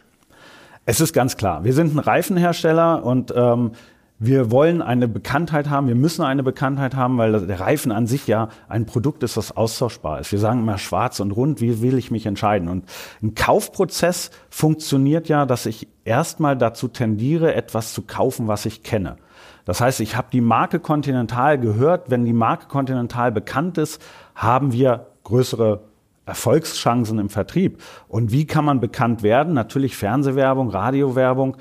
[0.85, 3.73] Es ist ganz klar, wir sind ein Reifenhersteller und ähm,
[4.19, 8.27] wir wollen eine Bekanntheit haben, wir müssen eine Bekanntheit haben, weil der Reifen an sich
[8.27, 10.31] ja ein Produkt ist, das austauschbar ist.
[10.31, 12.69] Wir sagen immer schwarz und rund, wie will ich mich entscheiden?
[12.69, 12.85] Und
[13.21, 19.17] ein Kaufprozess funktioniert ja, dass ich erstmal dazu tendiere, etwas zu kaufen, was ich kenne.
[19.65, 22.09] Das heißt, ich habe die Marke Continental gehört.
[22.09, 24.01] Wenn die Marke Continental bekannt ist,
[24.35, 25.81] haben wir größere
[26.25, 27.81] Erfolgschancen im Vertrieb.
[28.07, 29.53] Und wie kann man bekannt werden?
[29.53, 31.57] Natürlich Fernsehwerbung, Radiowerbung.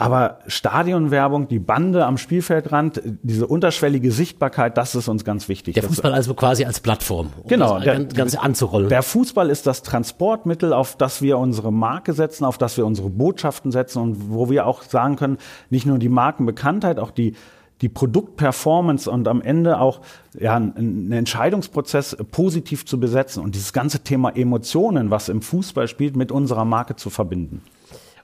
[0.00, 5.74] Aber Stadionwerbung, die Bande am Spielfeldrand, diese unterschwellige Sichtbarkeit, das ist uns ganz wichtig.
[5.74, 8.90] Der Fußball also quasi als Plattform, um genau, das der, Ganze anzurollen.
[8.90, 13.10] Der Fußball ist das Transportmittel, auf das wir unsere Marke setzen, auf das wir unsere
[13.10, 15.36] Botschaften setzen und wo wir auch sagen können,
[15.68, 17.34] nicht nur die Markenbekanntheit, auch die
[17.80, 20.00] die Produktperformance und am Ende auch
[20.36, 26.16] ja, einen Entscheidungsprozess positiv zu besetzen und dieses ganze Thema Emotionen, was im Fußball spielt,
[26.16, 27.62] mit unserer Marke zu verbinden.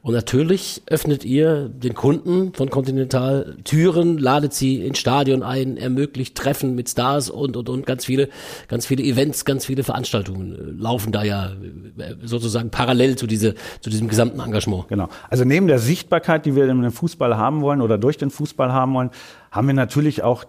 [0.04, 6.36] Und natürlich öffnet ihr den Kunden von Continental Türen, ladet sie ins Stadion ein, ermöglicht
[6.36, 8.28] Treffen mit Stars und, und, und ganz viele,
[8.68, 11.52] ganz viele Events, ganz viele Veranstaltungen äh, laufen da ja
[11.96, 14.88] äh, sozusagen parallel zu, diese, zu diesem gesamten Engagement.
[14.88, 15.08] Genau.
[15.30, 18.92] Also neben der Sichtbarkeit, die wir dem Fußball haben wollen oder durch den Fußball haben
[18.92, 19.08] wollen,
[19.50, 20.44] haben wir natürlich auch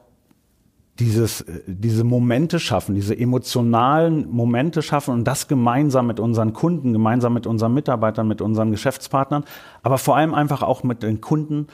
[0.99, 6.93] dieses, äh, diese Momente schaffen, diese emotionalen Momente schaffen und das gemeinsam mit unseren Kunden,
[6.93, 9.43] gemeinsam mit unseren Mitarbeitern, mit unseren Geschäftspartnern,
[9.84, 11.67] aber vor allem einfach auch mit den Kunden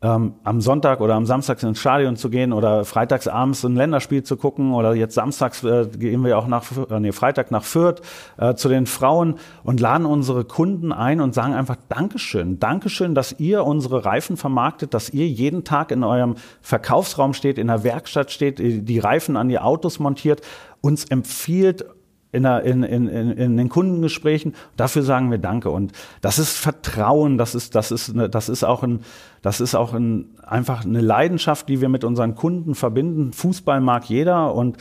[0.00, 4.22] ähm, am Sonntag oder am Samstag ins Stadion zu gehen oder freitags abends ein Länderspiel
[4.22, 8.00] zu gucken oder jetzt samstags äh, gehen wir auch nach äh, nee, Freitag nach Fürth
[8.36, 13.40] äh, zu den Frauen und laden unsere Kunden ein und sagen einfach Dankeschön, Dankeschön, dass
[13.40, 18.30] ihr unsere Reifen vermarktet, dass ihr jeden Tag in eurem Verkaufsraum steht, in der Werkstatt
[18.30, 20.42] steht, die Reifen an die Autos montiert,
[20.80, 21.84] uns empfiehlt
[22.32, 24.54] in, in, in, in, den Kundengesprächen.
[24.76, 25.70] Dafür sagen wir Danke.
[25.70, 29.00] Und das ist Vertrauen, das ist, das ist, das ist auch, ein,
[29.42, 33.32] das ist auch ein, einfach eine Leidenschaft, die wir mit unseren Kunden verbinden.
[33.32, 34.76] Fußball mag jeder und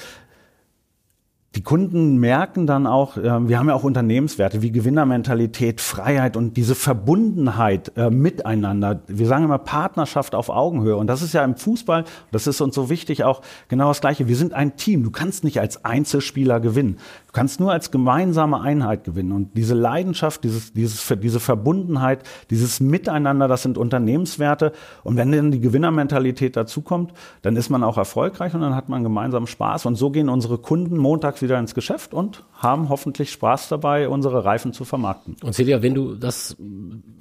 [1.57, 6.55] die Kunden merken dann auch, äh, wir haben ja auch Unternehmenswerte wie Gewinnermentalität, Freiheit und
[6.55, 9.01] diese Verbundenheit äh, miteinander.
[9.07, 10.95] Wir sagen immer Partnerschaft auf Augenhöhe.
[10.95, 14.27] Und das ist ja im Fußball, das ist uns so wichtig, auch genau das Gleiche.
[14.27, 15.03] Wir sind ein Team.
[15.03, 16.97] Du kannst nicht als Einzelspieler gewinnen
[17.37, 19.31] kannst nur als gemeinsame Einheit gewinnen.
[19.31, 24.71] Und diese Leidenschaft, dieses, dieses, diese Verbundenheit, dieses Miteinander, das sind Unternehmenswerte.
[25.03, 29.03] Und wenn dann die Gewinnermentalität dazukommt, dann ist man auch erfolgreich und dann hat man
[29.03, 29.85] gemeinsam Spaß.
[29.85, 34.43] Und so gehen unsere Kunden montags wieder ins Geschäft und haben hoffentlich Spaß dabei, unsere
[34.43, 35.35] Reifen zu vermarkten.
[35.43, 36.57] Und Celia, wenn du das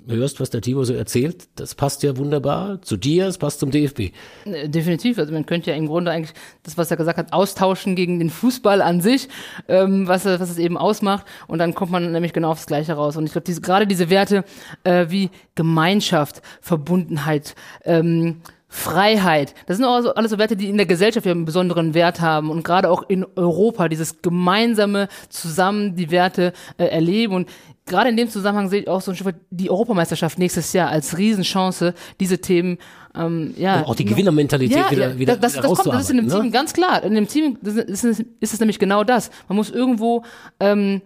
[0.09, 3.71] hörst, was der Timo so erzählt, das passt ja wunderbar zu dir, es passt zum
[3.71, 4.13] DFB.
[4.45, 5.19] Äh, definitiv.
[5.19, 8.31] Also man könnte ja im Grunde eigentlich das, was er gesagt hat, austauschen gegen den
[8.31, 9.29] Fußball an sich,
[9.69, 11.27] ähm, was, was es eben ausmacht.
[11.47, 13.17] Und dann kommt man nämlich genau aufs Gleiche raus.
[13.17, 14.45] Und ich glaube, diese, gerade diese Werte
[14.85, 19.55] äh, wie Gemeinschaft, Verbundenheit, ähm, Freiheit.
[19.67, 22.51] Das sind auch so, alles so Werte, die in der Gesellschaft einen besonderen Wert haben
[22.51, 27.49] und gerade auch in Europa dieses gemeinsame zusammen die Werte äh, erleben und
[27.87, 30.91] gerade in dem Zusammenhang sehe ich auch so ein Stück weit die Europameisterschaft nächstes Jahr
[30.91, 32.79] als Riesenchance, diese Themen
[33.17, 36.11] ähm, ja, und auch die Gewinnermentalität ja, wieder, wieder, das, das, das kommt, das ist
[36.11, 36.41] in dem ne?
[36.41, 37.03] Team ganz klar.
[37.03, 39.31] In dem Team ist, ist, ist es nämlich genau das.
[39.49, 40.23] Man muss irgendwo
[40.61, 41.03] ähm,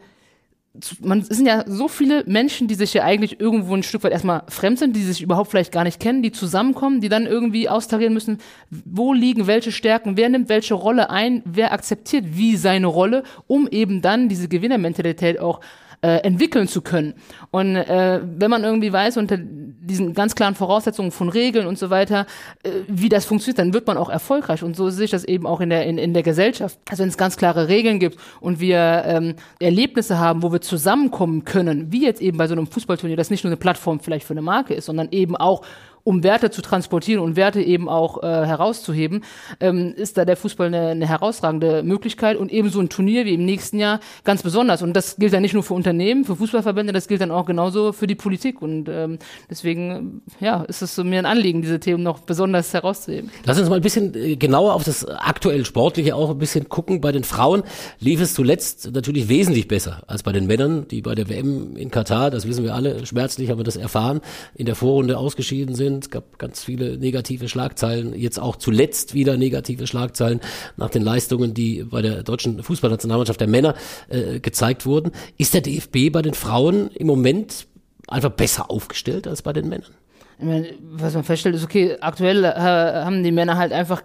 [1.01, 4.13] man, es sind ja so viele Menschen, die sich ja eigentlich irgendwo ein Stück weit
[4.13, 7.69] erstmal fremd sind, die sich überhaupt vielleicht gar nicht kennen, die zusammenkommen, die dann irgendwie
[7.69, 8.39] austarieren müssen,
[8.71, 13.67] wo liegen welche Stärken, wer nimmt welche Rolle ein, wer akzeptiert wie seine Rolle, um
[13.69, 15.61] eben dann diese Gewinnermentalität auch
[16.03, 17.15] äh, entwickeln zu können.
[17.51, 21.91] Und äh, wenn man irgendwie weiß, unter diesen ganz klaren Voraussetzungen von Regeln und so
[21.91, 22.27] weiter,
[22.63, 24.63] äh, wie das funktioniert, dann wird man auch erfolgreich.
[24.63, 26.79] Und so sehe ich das eben auch in der, in, in der Gesellschaft.
[26.89, 31.45] Also wenn es ganz klare Regeln gibt und wir ähm, Erlebnisse haben, wo wir zusammenkommen
[31.45, 34.35] können, wie jetzt eben bei so einem Fußballturnier, das nicht nur eine Plattform vielleicht für
[34.35, 35.63] eine Marke ist, sondern eben auch
[36.05, 39.25] um Werte zu transportieren und Werte eben auch äh, herauszuheben,
[39.61, 43.35] ähm, ist da der Fußball eine, eine herausragende Möglichkeit und eben so ein Turnier wie
[43.35, 44.83] im nächsten Jahr ganz besonders.
[44.83, 47.93] Und das gilt dann nicht nur für Unternehmen, für Fußballverbände, das gilt dann auch genauso
[47.93, 48.63] für die Politik.
[48.63, 53.31] Und ähm, deswegen, ja, ist es so mir ein Anliegen, diese Themen noch besonders herauszuheben.
[53.45, 57.01] Lass uns mal ein bisschen äh, genauer auf das aktuell Sportliche auch ein bisschen gucken.
[57.01, 57.63] Bei den Frauen
[57.99, 61.91] lief es zuletzt natürlich wesentlich besser als bei den Männern, die bei der WM in
[61.91, 64.21] Katar, das wissen wir alle, schmerzlich haben wir das erfahren,
[64.55, 66.05] in der Vorrunde ausgeschieden sind sind.
[66.05, 68.15] Es gab ganz viele negative Schlagzeilen.
[68.15, 70.41] Jetzt auch zuletzt wieder negative Schlagzeilen
[70.77, 73.75] nach den Leistungen, die bei der deutschen Fußballnationalmannschaft der Männer
[74.09, 75.13] äh, gezeigt wurden.
[75.37, 77.67] Ist der DFB bei den Frauen im Moment
[78.09, 79.95] einfach besser aufgestellt als bei den Männern?
[80.39, 84.03] Ich meine, was man feststellt, ist okay, aktuell äh, haben die Männer halt einfach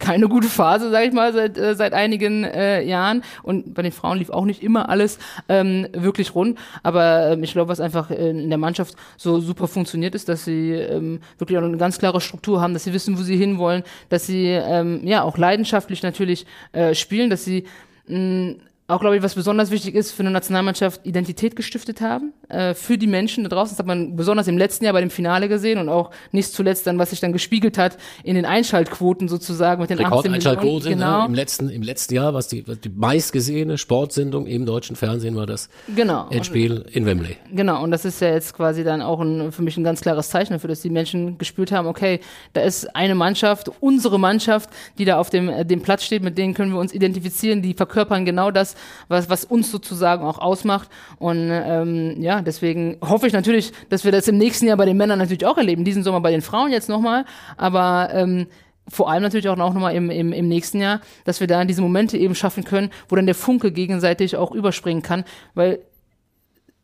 [0.00, 3.22] keine gute Phase, sage ich mal, seit, äh, seit einigen äh, Jahren.
[3.42, 6.58] Und bei den Frauen lief auch nicht immer alles ähm, wirklich rund.
[6.82, 10.72] Aber ähm, ich glaube, was einfach in der Mannschaft so super funktioniert ist, dass sie
[10.72, 14.26] ähm, wirklich auch eine ganz klare Struktur haben, dass sie wissen, wo sie hinwollen, dass
[14.26, 17.64] sie ähm, ja auch leidenschaftlich natürlich äh, spielen, dass sie
[18.08, 18.54] mh,
[18.90, 22.98] auch, glaube ich, was besonders wichtig ist für eine Nationalmannschaft, Identität gestiftet haben, äh, für
[22.98, 23.74] die Menschen da draußen.
[23.74, 26.86] Das hat man besonders im letzten Jahr bei dem Finale gesehen und auch nicht zuletzt
[26.86, 30.88] dann, was sich dann gespiegelt hat in den Einschaltquoten sozusagen mit den Rekord 18 Einschaltquote,
[30.90, 30.98] Millionen.
[31.00, 31.20] Genau.
[31.20, 31.26] Ne?
[31.26, 35.46] Im letzten, im letzten Jahr, was die, was die meistgesehene Sportsendung im deutschen Fernsehen war
[35.46, 36.28] das Genau.
[36.30, 37.36] Endspiel in Wembley.
[37.52, 40.28] Genau, und das ist ja jetzt quasi dann auch ein, für mich ein ganz klares
[40.28, 42.20] Zeichen dafür, dass die Menschen gespürt haben, okay,
[42.52, 46.38] da ist eine Mannschaft, unsere Mannschaft, die da auf dem, äh, dem Platz steht, mit
[46.38, 48.74] denen können wir uns identifizieren, die verkörpern genau das,
[49.08, 50.88] was, was uns sozusagen auch ausmacht.
[51.18, 54.96] Und ähm, ja, deswegen hoffe ich natürlich, dass wir das im nächsten Jahr bei den
[54.96, 57.24] Männern natürlich auch erleben, diesen Sommer bei den Frauen jetzt nochmal,
[57.56, 58.46] aber ähm,
[58.88, 62.18] vor allem natürlich auch nochmal im, im, im nächsten Jahr, dass wir da diese Momente
[62.18, 65.80] eben schaffen können, wo dann der Funke gegenseitig auch überspringen kann, weil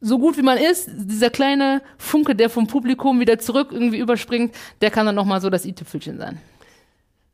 [0.00, 4.54] so gut wie man ist, dieser kleine Funke, der vom Publikum wieder zurück irgendwie überspringt,
[4.80, 6.38] der kann dann nochmal so das i-Tüpfelchen sein.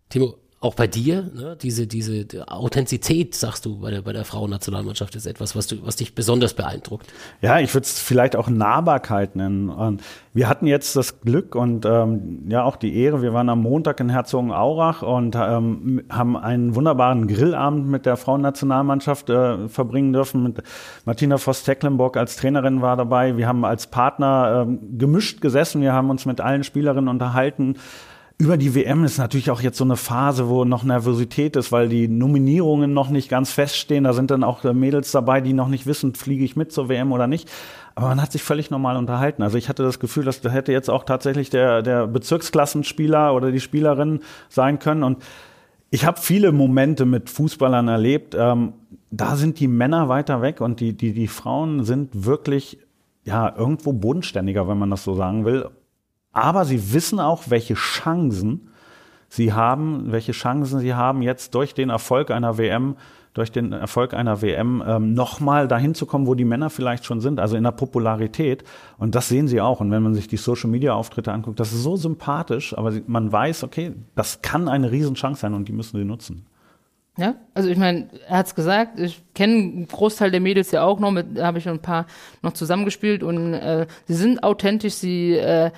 [0.08, 4.24] Timo, auch bei dir, ne, diese, diese die Authentizität, sagst du, bei der, bei der
[4.24, 7.12] Frauennationalmannschaft ist etwas, was, du, was dich besonders beeindruckt.
[7.40, 9.68] Ja, ich würde es vielleicht auch Nahbarkeit nennen.
[9.70, 13.60] Und wir hatten jetzt das Glück und ähm, ja auch die Ehre, wir waren am
[13.60, 20.44] Montag in Herzogenaurach und ähm, haben einen wunderbaren Grillabend mit der Frauennationalmannschaft äh, verbringen dürfen.
[20.44, 20.62] Mit
[21.04, 23.36] Martina Voss-Tecklenburg als Trainerin war dabei.
[23.36, 27.74] Wir haben als Partner ähm, gemischt gesessen, wir haben uns mit allen Spielerinnen unterhalten
[28.38, 31.88] über die WM ist natürlich auch jetzt so eine Phase, wo noch Nervosität ist, weil
[31.88, 34.04] die Nominierungen noch nicht ganz feststehen.
[34.04, 36.88] Da sind dann auch äh, Mädels dabei, die noch nicht wissen, fliege ich mit zur
[36.88, 37.50] WM oder nicht.
[37.94, 39.42] Aber man hat sich völlig normal unterhalten.
[39.42, 43.52] Also ich hatte das Gefühl, dass da hätte jetzt auch tatsächlich der, der Bezirksklassenspieler oder
[43.52, 45.02] die Spielerin sein können.
[45.02, 45.22] Und
[45.90, 48.34] ich habe viele Momente mit Fußballern erlebt.
[48.38, 48.72] Ähm,
[49.10, 52.78] da sind die Männer weiter weg und die, die, die Frauen sind wirklich
[53.24, 55.68] ja, irgendwo bodenständiger, wenn man das so sagen will.
[56.32, 58.68] Aber sie wissen auch, welche Chancen
[59.28, 62.96] sie haben, welche Chancen sie haben, jetzt durch den Erfolg einer WM,
[63.34, 67.20] durch den Erfolg einer WM ähm, nochmal dahin zu kommen, wo die Männer vielleicht schon
[67.20, 68.62] sind, also in der Popularität.
[68.98, 69.80] Und das sehen sie auch.
[69.80, 73.94] Und wenn man sich die Social-Media-Auftritte anguckt, das ist so sympathisch, aber man weiß, okay,
[74.14, 76.46] das kann eine Riesenchance sein und die müssen sie nutzen.
[77.18, 80.98] Ja, also ich meine, er hat's gesagt, ich kenne einen Großteil der Mädels ja auch
[80.98, 82.06] noch, mit habe ich ein paar
[82.40, 85.70] noch zusammengespielt und äh, sie sind authentisch, sie äh,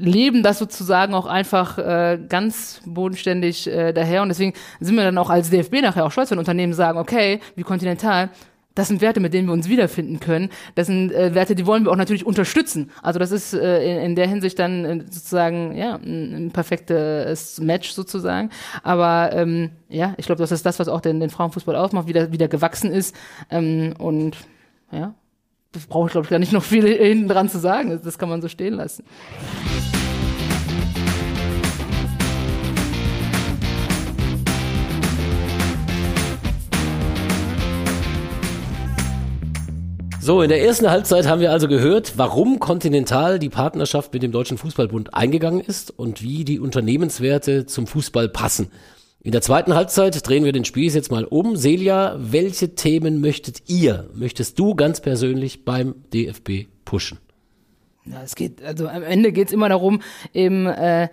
[0.00, 5.18] leben das sozusagen auch einfach äh, ganz bodenständig äh, daher und deswegen sind wir dann
[5.18, 8.30] auch als DFB nachher auch stolz, wenn Unternehmen sagen, okay, wie Continental,
[8.74, 10.48] das sind Werte, mit denen wir uns wiederfinden können.
[10.74, 12.90] Das sind äh, Werte, die wollen wir auch natürlich unterstützen.
[13.02, 17.60] Also das ist äh, in, in der Hinsicht dann äh, sozusagen ja ein, ein perfektes
[17.60, 18.50] Match sozusagen.
[18.82, 22.12] Aber ähm, ja, ich glaube, das ist das, was auch den, den Frauenfußball ausmacht, wie
[22.12, 23.14] der wieder gewachsen ist.
[23.50, 24.36] Ähm, und
[24.92, 25.14] ja,
[25.72, 28.00] das brauche ich glaube ich gar nicht noch viel hinten dran zu sagen.
[28.02, 29.04] Das, kann man so stehen lassen.
[40.22, 44.32] So, in der ersten Halbzeit haben wir also gehört, warum Continental die Partnerschaft mit dem
[44.32, 48.70] Deutschen Fußballbund eingegangen ist und wie die Unternehmenswerte zum Fußball passen.
[49.22, 51.54] In der zweiten Halbzeit drehen wir den Spieß jetzt mal um.
[51.54, 57.18] Celia, welche Themen möchtet ihr, möchtest du ganz persönlich beim DFB pushen?
[58.06, 60.00] Ja, es geht, also am Ende geht es immer darum,
[60.32, 61.08] eben äh,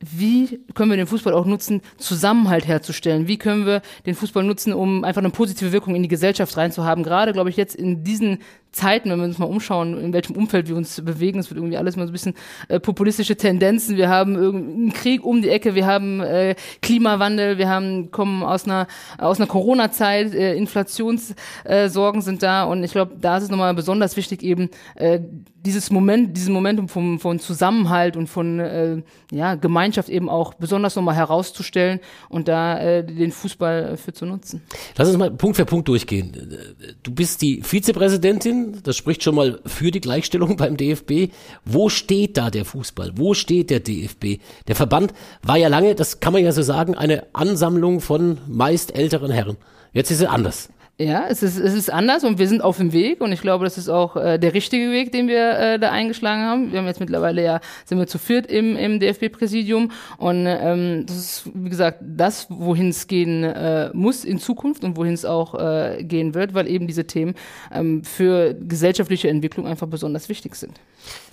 [0.00, 3.28] wie können wir den Fußball auch nutzen, Zusammenhalt herzustellen?
[3.28, 7.04] Wie können wir den Fußball nutzen, um einfach eine positive Wirkung in die Gesellschaft reinzuhaben?
[7.04, 8.40] Gerade, glaube ich, jetzt in diesen
[8.76, 11.78] Zeiten, wenn wir uns mal umschauen, in welchem Umfeld wir uns bewegen, es wird irgendwie
[11.78, 12.34] alles mal so ein bisschen
[12.68, 13.96] äh, populistische Tendenzen.
[13.96, 18.66] Wir haben einen Krieg um die Ecke, wir haben äh, Klimawandel, wir haben kommen aus
[18.66, 18.86] einer
[19.18, 24.16] aus einer Corona-Zeit, äh, Inflationssorgen sind da und ich glaube, da ist es nochmal besonders
[24.16, 25.20] wichtig eben äh,
[25.66, 30.94] dieses Moment, diesen Momentum vom, von Zusammenhalt und von äh, ja, Gemeinschaft eben auch besonders
[30.94, 34.62] nochmal herauszustellen und da äh, den Fußball für zu nutzen.
[34.96, 36.56] Lass uns mal Punkt für Punkt durchgehen.
[37.02, 41.32] Du bist die Vizepräsidentin das spricht schon mal für die Gleichstellung beim DFB.
[41.64, 43.12] Wo steht da der Fußball?
[43.16, 44.40] Wo steht der DFB?
[44.68, 48.94] Der Verband war ja lange, das kann man ja so sagen, eine Ansammlung von meist
[48.94, 49.56] älteren Herren.
[49.92, 50.68] Jetzt ist er anders.
[50.98, 53.64] Ja, es ist, es ist anders und wir sind auf dem Weg und ich glaube,
[53.64, 56.72] das ist auch äh, der richtige Weg, den wir äh, da eingeschlagen haben.
[56.72, 61.16] Wir haben jetzt mittlerweile ja, sind wir zu viert im, im DFB-Präsidium und ähm, das
[61.18, 65.54] ist, wie gesagt, das, wohin es gehen äh, muss in Zukunft und wohin es auch
[65.54, 67.34] äh, gehen wird, weil eben diese Themen
[67.74, 70.80] ähm, für gesellschaftliche Entwicklung einfach besonders wichtig sind.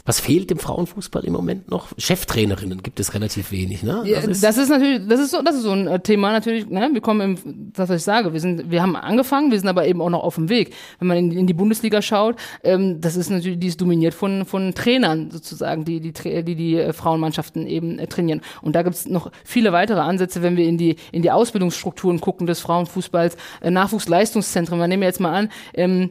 [0.06, 1.94] Was fehlt dem Frauenfußball im Moment noch?
[1.98, 4.04] Cheftrainerinnen gibt es relativ wenig, ne?
[4.06, 6.34] Ja, das, ist, das ist natürlich, das ist so, das ist so ein äh, Thema
[6.34, 6.90] natürlich, ne?
[6.92, 9.88] Wir kommen im, das was ich sage, wir sind, wir haben angefangen, wir sind aber
[9.88, 10.74] eben auch noch auf dem Weg.
[11.00, 12.36] Wenn man in, in die Bundesliga schaut,
[12.66, 16.76] ähm, das ist natürlich, die ist dominiert von, von Trainern sozusagen, die, die, die, die
[16.76, 18.42] äh, Frauenmannschaften eben äh, trainieren.
[18.62, 22.46] Und da gibt's noch viele weitere Ansätze, wenn wir in die, in die Ausbildungsstrukturen gucken
[22.46, 24.78] des Frauenfußballs, äh, Nachwuchsleistungszentren.
[24.78, 26.10] Man nehmen wir jetzt mal an, ähm,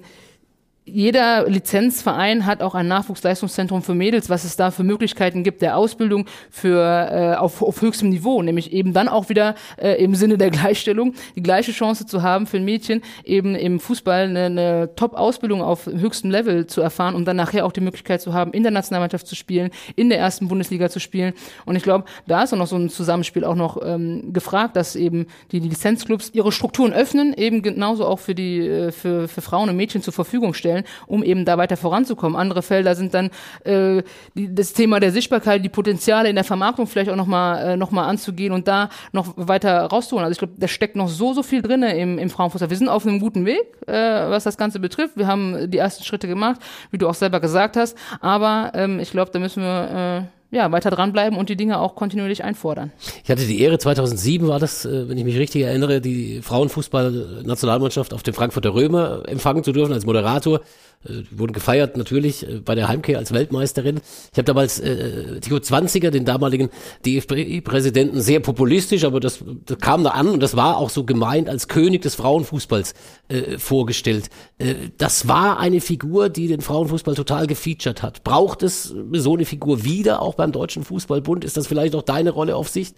[0.85, 5.77] jeder Lizenzverein hat auch ein Nachwuchsleistungszentrum für Mädels, was es da für Möglichkeiten gibt der
[5.77, 10.38] Ausbildung für äh, auf, auf höchstem Niveau, nämlich eben dann auch wieder äh, im Sinne
[10.38, 14.90] der Gleichstellung die gleiche Chance zu haben für ein Mädchen eben im Fußball eine, eine
[14.97, 18.64] Top-Ausbildung auf höchstem Level zu erfahren und dann nachher auch die Möglichkeit zu haben, in
[18.64, 21.33] der Nationalmannschaft zu spielen, in der ersten Bundesliga zu spielen.
[21.64, 24.97] Und ich glaube, da ist auch noch so ein Zusammenspiel auch noch ähm, gefragt, dass
[24.97, 29.42] eben die, die Lizenzclubs ihre Strukturen öffnen, eben genauso auch für die äh, für, für
[29.42, 32.37] Frauen und Mädchen zur Verfügung stellen stellen, um eben da weiter voranzukommen.
[32.37, 33.30] Andere Felder sind dann
[33.64, 34.02] äh,
[34.35, 37.92] die, das Thema der Sichtbarkeit, die Potenziale in der Vermarktung vielleicht auch nochmal äh, noch
[37.92, 40.24] anzugehen und da noch weiter rauszuholen.
[40.24, 42.70] Also ich glaube, da steckt noch so, so viel drin im, im Frauenfußball.
[42.70, 45.16] Wir sind auf einem guten Weg, äh, was das Ganze betrifft.
[45.16, 47.96] Wir haben die ersten Schritte gemacht, wie du auch selber gesagt hast.
[48.20, 51.96] Aber ähm, ich glaube, da müssen wir äh, ja, weiter dranbleiben und die Dinge auch
[51.96, 52.92] kontinuierlich einfordern.
[53.24, 58.12] Ich hatte die Ehre, 2007 war das, äh, wenn ich mich richtig erinnere, die Frauenfußball-Nationalmannschaft
[58.12, 60.60] auf dem Frankfurter Römer empfangen zu dürfen als Moderator.
[61.04, 64.00] Äh, wurden gefeiert natürlich äh, bei der Heimkehr als Weltmeisterin.
[64.32, 66.70] Ich habe damals äh, Tico Zwanziger, den damaligen
[67.04, 71.48] DFB-Präsidenten, sehr populistisch, aber das, das kam da an und das war auch so gemeint
[71.48, 72.94] als König des Frauenfußballs
[73.28, 74.30] äh, vorgestellt.
[74.58, 78.22] Äh, das war eine Figur, die den Frauenfußball total gefeatured hat.
[78.22, 81.44] Braucht es so eine Figur wieder auch beim Deutschen Fußballbund?
[81.44, 82.94] Ist das vielleicht auch deine Rolle auf Sicht?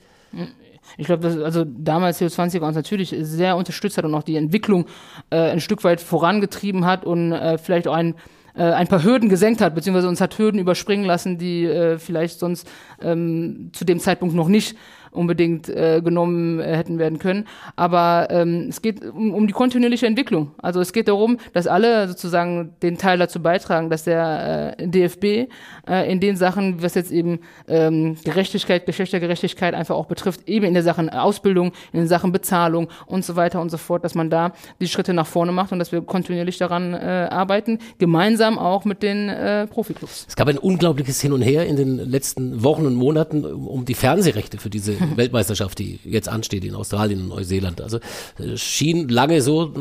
[0.97, 4.87] Ich glaube, dass also damals CO20 uns natürlich sehr unterstützt hat und auch die Entwicklung
[5.31, 8.15] äh, ein Stück weit vorangetrieben hat und äh, vielleicht auch ein
[8.57, 12.39] äh, ein paar Hürden gesenkt hat, beziehungsweise uns hat Hürden überspringen lassen, die äh, vielleicht
[12.39, 12.71] sonst
[13.03, 14.77] ähm, zu dem Zeitpunkt noch nicht
[15.15, 17.47] unbedingt äh, genommen äh, hätten werden können.
[17.77, 20.53] Aber ähm, es geht um, um die kontinuierliche Entwicklung.
[20.59, 25.25] Also es geht darum, dass alle sozusagen den Teil dazu beitragen, dass der äh, DFB
[25.89, 30.75] äh, in den Sachen, was jetzt eben ähm, Gerechtigkeit, Geschlechtergerechtigkeit einfach auch betrifft, eben in
[30.75, 34.31] der Sachen Ausbildung, in den Sachen Bezahlung und so weiter und so fort, dass man
[34.31, 38.85] da die Schritte nach vorne macht und dass wir kontinuierlich daran äh, arbeiten, gemeinsam auch
[38.85, 40.27] mit den äh, Profiklubs.
[40.29, 43.95] Es gab ein unglaubliches Hin und Her in den letzten Wochen und Monaten um die
[43.95, 47.81] Fernsehrechte für diese Weltmeisterschaft, die jetzt ansteht in Australien und Neuseeland.
[47.81, 47.99] Also
[48.39, 49.73] äh, schien lange so,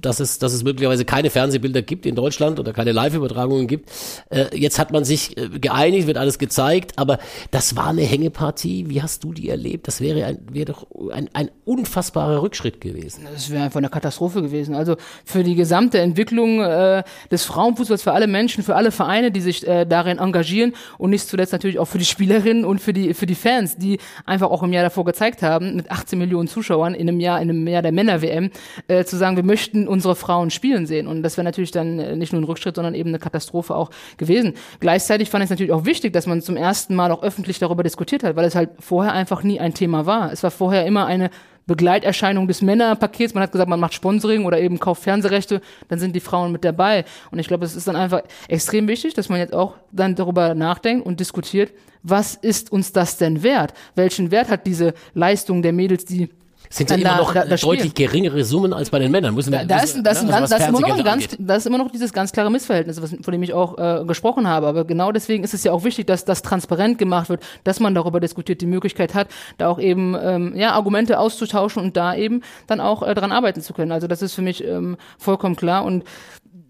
[0.00, 3.90] dass es, dass es möglicherweise keine Fernsehbilder gibt in Deutschland oder keine Live-Übertragungen gibt.
[4.30, 7.18] Äh, jetzt hat man sich äh, geeinigt, wird alles gezeigt, aber
[7.50, 8.88] das war eine Hängepartie.
[8.88, 9.86] Wie hast du die erlebt?
[9.86, 13.26] Das wäre, ein, wäre doch ein, ein unfassbarer Rückschritt gewesen.
[13.32, 14.74] Das wäre einfach eine Katastrophe gewesen.
[14.74, 19.40] Also für die gesamte Entwicklung äh, des Frauenfußballs, für alle Menschen, für alle Vereine, die
[19.40, 23.14] sich äh, darin engagieren und nicht zuletzt natürlich auch für die Spielerinnen und für die,
[23.14, 26.94] für die Fans, die einfach auch im Jahr davor gezeigt haben, mit 18 Millionen Zuschauern
[26.94, 28.50] in einem Jahr, in einem Jahr der Männer-WM,
[28.88, 31.06] äh, zu sagen, wir möchten unsere Frauen spielen sehen.
[31.06, 33.90] Und das wäre natürlich dann äh, nicht nur ein Rückschritt, sondern eben eine Katastrophe auch
[34.16, 34.54] gewesen.
[34.80, 37.82] Gleichzeitig fand ich es natürlich auch wichtig, dass man zum ersten Mal auch öffentlich darüber
[37.82, 40.32] diskutiert hat, weil es halt vorher einfach nie ein Thema war.
[40.32, 41.30] Es war vorher immer eine
[41.66, 43.34] Begleiterscheinung des Männerpakets.
[43.34, 46.64] Man hat gesagt, man macht Sponsoring oder eben kauft Fernsehrechte, dann sind die Frauen mit
[46.64, 47.04] dabei.
[47.30, 50.54] Und ich glaube, es ist dann einfach extrem wichtig, dass man jetzt auch dann darüber
[50.54, 51.72] nachdenkt und diskutiert,
[52.04, 53.74] was ist uns das denn wert?
[53.96, 56.28] Welchen Wert hat diese Leistung der Mädels, die
[56.70, 57.94] sind ja immer da, noch da, da deutlich spielen.
[57.94, 59.34] geringere Summen als bei den Männern.
[59.34, 61.66] Müssen wir, Da, ist, das, ne, also das, ist immer noch ein ganz, das ist
[61.66, 64.66] immer noch dieses ganz klare Missverhältnis, was, von dem ich auch äh, gesprochen habe.
[64.66, 67.94] Aber genau deswegen ist es ja auch wichtig, dass das transparent gemacht wird, dass man
[67.94, 69.28] darüber diskutiert, die Möglichkeit hat,
[69.58, 73.60] da auch eben ähm, ja, Argumente auszutauschen und da eben dann auch äh, dran arbeiten
[73.60, 73.92] zu können.
[73.92, 76.04] Also das ist für mich ähm, vollkommen klar und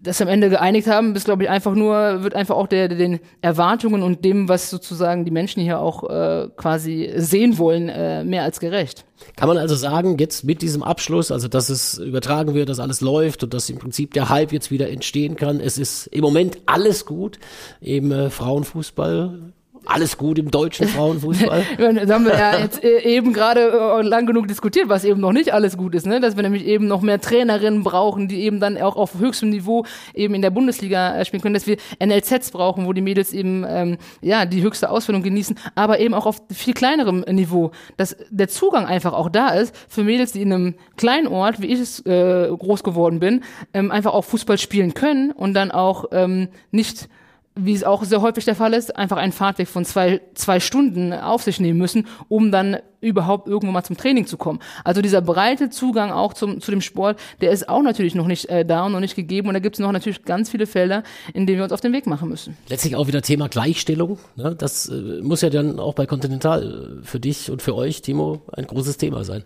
[0.05, 3.19] das am Ende geeinigt haben, ist, glaube ich, einfach nur, wird einfach auch der, den
[3.41, 8.43] Erwartungen und dem, was sozusagen die Menschen hier auch äh, quasi sehen wollen, äh, mehr
[8.43, 9.05] als gerecht.
[9.35, 13.01] Kann man also sagen, jetzt mit diesem Abschluss, also dass es übertragen wird, dass alles
[13.01, 15.59] läuft und dass im Prinzip der Hype jetzt wieder entstehen kann.
[15.59, 17.39] Es ist im Moment alles gut
[17.81, 19.53] im äh, Frauenfußball.
[19.85, 21.63] Alles gut im deutschen Frauenfußball.
[21.95, 25.31] Das haben wir ja jetzt äh, eben gerade äh, lang genug diskutiert, was eben noch
[25.31, 26.19] nicht alles gut ist, ne?
[26.19, 29.85] Dass wir nämlich eben noch mehr Trainerinnen brauchen, die eben dann auch auf höchstem Niveau
[30.13, 33.65] eben in der Bundesliga äh, spielen können, dass wir NLZs brauchen, wo die Mädels eben
[33.67, 38.47] ähm, ja die höchste Ausbildung genießen, aber eben auch auf viel kleinerem Niveau, dass der
[38.47, 42.05] Zugang einfach auch da ist für Mädels, die in einem kleinen Ort, wie ich es
[42.05, 47.07] äh, groß geworden bin, ähm, einfach auch Fußball spielen können und dann auch ähm, nicht
[47.55, 51.13] wie es auch sehr häufig der Fall ist, einfach einen Fahrtweg von zwei, zwei Stunden
[51.13, 54.59] auf sich nehmen müssen, um dann überhaupt irgendwo mal zum Training zu kommen.
[54.83, 58.49] Also dieser breite Zugang auch zum, zu dem Sport, der ist auch natürlich noch nicht
[58.49, 59.47] äh, da und noch nicht gegeben.
[59.47, 61.03] Und da gibt es noch natürlich ganz viele Felder,
[61.33, 62.57] in denen wir uns auf den Weg machen müssen.
[62.67, 64.17] Letztlich auch wieder Thema Gleichstellung.
[64.35, 64.55] Ne?
[64.55, 68.41] Das äh, muss ja dann auch bei Continental äh, für dich und für euch, Timo,
[68.51, 69.43] ein großes Thema sein.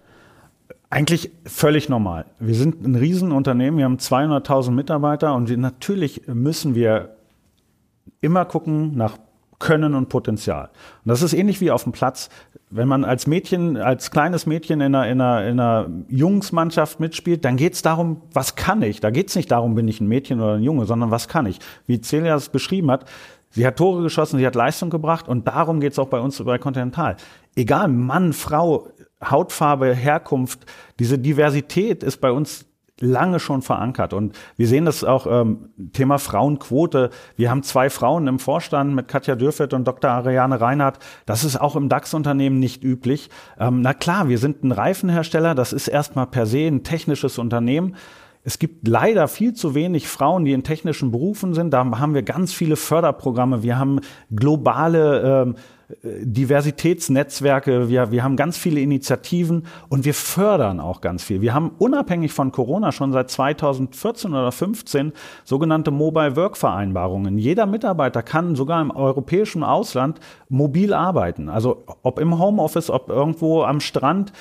[0.90, 2.26] Eigentlich völlig normal.
[2.40, 7.19] Wir sind ein Riesenunternehmen, wir haben 200.000 Mitarbeiter und wir, natürlich müssen wir
[8.22, 9.18] immer gucken nach
[9.60, 10.70] Können und Potenzial.
[11.04, 12.30] Und das ist ähnlich wie auf dem Platz.
[12.70, 17.44] Wenn man als Mädchen, als kleines Mädchen in einer, in einer, in einer Jungsmannschaft mitspielt,
[17.44, 19.02] dann geht es darum, was kann ich?
[19.02, 21.46] Da geht es nicht darum, bin ich ein Mädchen oder ein Junge, sondern was kann
[21.46, 21.60] ich?
[21.88, 23.04] Wie Celia es beschrieben hat,
[23.50, 26.42] sie hat Tore geschossen, sie hat Leistung gebracht und darum geht es auch bei uns
[26.42, 27.18] bei Continental.
[27.56, 28.88] Egal, Mann, Frau,
[29.22, 30.66] Hautfarbe, Herkunft,
[31.00, 32.66] diese Diversität ist bei uns
[33.02, 34.14] lange schon verankert.
[34.14, 37.10] Und wir sehen das auch ähm, Thema Frauenquote.
[37.36, 40.12] Wir haben zwei Frauen im Vorstand mit Katja Dürfeld und Dr.
[40.12, 41.00] Ariane Reinhardt.
[41.26, 43.30] Das ist auch im DAX-Unternehmen nicht üblich.
[43.60, 45.56] Ähm, na klar, wir sind ein Reifenhersteller.
[45.56, 47.96] Das ist erstmal per se ein technisches Unternehmen.
[48.44, 51.72] Es gibt leider viel zu wenig Frauen, die in technischen Berufen sind.
[51.72, 53.64] Da haben wir ganz viele Förderprogramme.
[53.64, 54.00] Wir haben
[54.32, 55.56] globale ähm,
[56.04, 61.42] Diversitätsnetzwerke, wir, wir haben ganz viele Initiativen und wir fördern auch ganz viel.
[61.42, 65.14] Wir haben unabhängig von Corona schon seit 2014 oder 15
[65.46, 67.40] sogenannte Mobile Work Vereinbarungen.
[67.40, 71.50] Jeder Mitarbeiter kann sogar im europäischen Ausland mobil arbeiten.
[71.50, 74.32] Also ob im Homeoffice, ob irgendwo am Strand.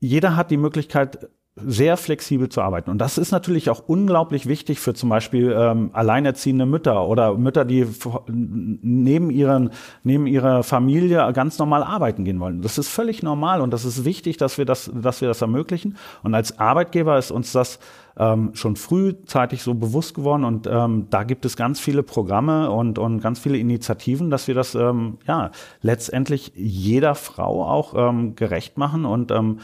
[0.00, 1.28] Jeder hat die Möglichkeit,
[1.66, 2.90] sehr flexibel zu arbeiten.
[2.90, 7.64] Und das ist natürlich auch unglaublich wichtig für zum Beispiel ähm, alleinerziehende Mütter oder Mütter,
[7.64, 7.86] die
[8.26, 9.70] neben, ihren,
[10.02, 12.62] neben ihrer Familie ganz normal arbeiten gehen wollen.
[12.62, 15.96] Das ist völlig normal und das ist wichtig, dass wir das, dass wir das ermöglichen.
[16.22, 17.78] Und als Arbeitgeber ist uns das
[18.16, 22.98] ähm, schon frühzeitig so bewusst geworden und ähm, da gibt es ganz viele Programme und,
[22.98, 25.50] und ganz viele Initiativen, dass wir das ähm, ja
[25.80, 29.60] letztendlich jeder Frau auch ähm, gerecht machen und ähm,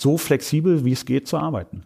[0.00, 1.84] so flexibel, wie es geht, zu arbeiten.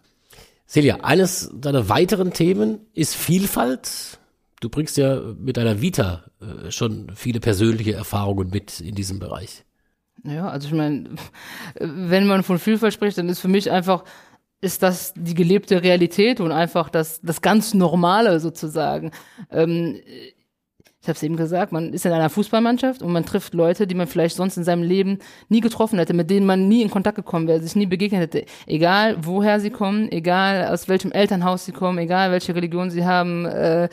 [0.66, 4.18] Celia, eines deiner weiteren Themen ist Vielfalt.
[4.60, 9.64] Du bringst ja mit deiner Vita äh, schon viele persönliche Erfahrungen mit in diesem Bereich.
[10.24, 11.10] Ja, also ich meine,
[11.78, 14.04] wenn man von Vielfalt spricht, dann ist für mich einfach,
[14.60, 19.10] ist das die gelebte Realität und einfach das, das ganz Normale sozusagen.
[19.50, 20.00] Ähm,
[21.04, 23.94] ich habe es eben gesagt, man ist in einer Fußballmannschaft und man trifft Leute, die
[23.94, 25.18] man vielleicht sonst in seinem Leben
[25.50, 28.46] nie getroffen hätte, mit denen man nie in Kontakt gekommen wäre, sich nie begegnet hätte.
[28.66, 33.44] Egal, woher sie kommen, egal aus welchem Elternhaus sie kommen, egal welche Religion sie haben,
[33.44, 33.90] äh,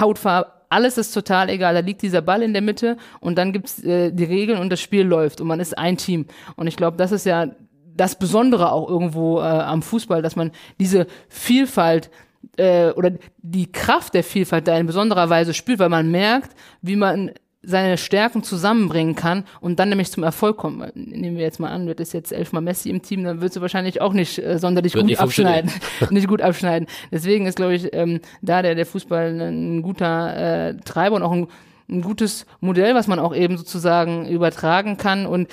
[0.00, 1.74] Hautfarbe, alles ist total egal.
[1.74, 4.80] Da liegt dieser Ball in der Mitte und dann gibt's äh, die Regeln und das
[4.80, 6.26] Spiel läuft und man ist ein Team.
[6.56, 7.52] Und ich glaube, das ist ja
[7.94, 10.50] das Besondere auch irgendwo äh, am Fußball, dass man
[10.80, 12.10] diese Vielfalt
[12.56, 16.96] äh, oder die Kraft der Vielfalt da in besonderer Weise spürt, weil man merkt, wie
[16.96, 17.32] man
[17.62, 20.90] seine Stärken zusammenbringen kann und dann nämlich zum Erfolg kommen.
[20.94, 23.60] Nehmen wir jetzt mal an, wird es jetzt elfmal Messi im Team, dann wird sie
[23.60, 25.70] wahrscheinlich auch nicht äh, sonderlich wird gut abschneiden.
[26.10, 26.88] nicht gut abschneiden.
[27.10, 31.32] Deswegen ist, glaube ich, ähm, da der, der Fußball ein guter äh, Treiber und auch
[31.32, 31.48] ein,
[31.90, 35.26] ein gutes Modell, was man auch eben sozusagen übertragen kann.
[35.26, 35.48] Und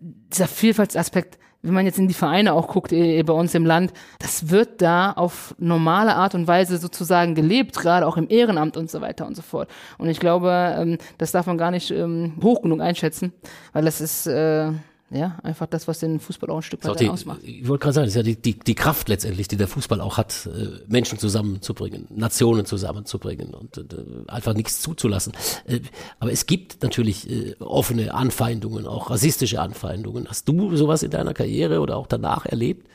[0.00, 3.92] dieser Vielfaltsaspekt, wenn man jetzt in die Vereine auch guckt, eh, bei uns im Land,
[4.18, 8.90] das wird da auf normale Art und Weise sozusagen gelebt, gerade auch im Ehrenamt und
[8.90, 9.68] so weiter und so fort.
[9.98, 13.32] Und ich glaube, ähm, das darf man gar nicht ähm, hoch genug einschätzen,
[13.72, 14.72] weil das ist äh,
[15.12, 17.40] ja, einfach das, was den Fußball auch ein Stück weit ausmacht.
[17.42, 20.00] Ich wollte gerade sagen, das ist ja die, die, die Kraft letztendlich, die der Fußball
[20.00, 23.82] auch hat, äh, Menschen zusammenzubringen, Nationen zusammenzubringen und äh,
[24.28, 25.32] einfach nichts zuzulassen.
[25.66, 25.80] Äh,
[26.20, 27.26] aber es gibt natürlich
[27.58, 30.28] offene Anfeindungen, auch rassistische Anfeindungen.
[30.28, 32.86] Hast du sowas in deiner Karriere oder auch danach erlebt?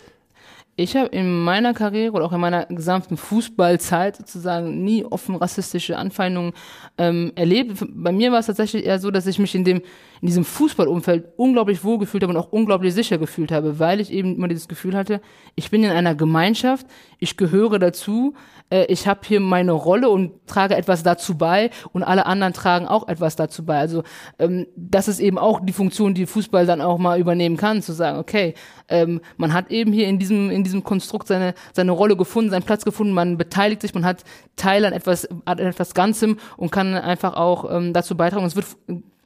[0.77, 5.97] Ich habe in meiner Karriere oder auch in meiner gesamten Fußballzeit sozusagen nie offen rassistische
[5.97, 6.51] Anfeindungen
[6.97, 7.85] ähm, erlebt.
[7.93, 9.81] Bei mir war es tatsächlich eher so, dass ich mich in dem
[10.25, 14.11] in diesem Fußballumfeld unglaublich wohl gefühlt habe und auch unglaublich sicher gefühlt habe, weil ich
[14.11, 15.21] eben immer dieses Gefühl hatte,
[15.53, 16.87] ich bin in einer Gemeinschaft,
[17.19, 18.33] ich gehöre dazu,
[18.71, 22.87] äh, ich habe hier meine Rolle und trage etwas dazu bei und alle anderen tragen
[22.87, 23.77] auch etwas dazu bei.
[23.77, 24.01] Also
[24.39, 27.93] ähm, das ist eben auch die Funktion, die Fußball dann auch mal übernehmen kann, zu
[27.93, 28.55] sagen, okay,
[28.89, 32.63] ähm, man hat eben hier in diesem in diesem Konstrukt seine seine Rolle gefunden, seinen
[32.63, 34.23] Platz gefunden, man beteiligt sich, man hat
[34.55, 38.43] Teil an etwas an etwas Ganzem und kann einfach auch ähm, dazu beitragen.
[38.45, 38.65] es wird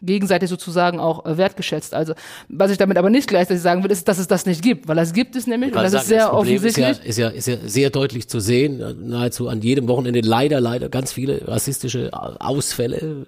[0.01, 1.93] gegenseitig sozusagen auch äh, wertgeschätzt.
[1.93, 2.13] Also
[2.47, 4.95] was ich damit aber nicht gleichzeitig sagen will, ist, dass es das nicht gibt, weil
[4.95, 6.87] das gibt es nämlich und das sagen, ist sehr das offensichtlich.
[7.03, 10.61] Ist ja, ist, ja, ist ja sehr deutlich zu sehen, nahezu an jedem Wochenende leider,
[10.61, 13.25] leider ganz viele rassistische Ausfälle.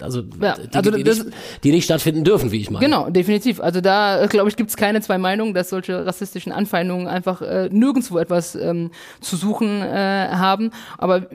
[0.00, 2.84] Also, ja, Dinge, also die, das, nicht, die nicht stattfinden dürfen, wie ich meine.
[2.84, 3.60] Genau, definitiv.
[3.60, 7.42] Also da, äh, glaube ich, gibt es keine zwei Meinungen, dass solche rassistischen Anfeindungen einfach
[7.42, 10.70] äh, nirgendwo etwas ähm, zu suchen äh, haben.
[10.98, 11.26] Aber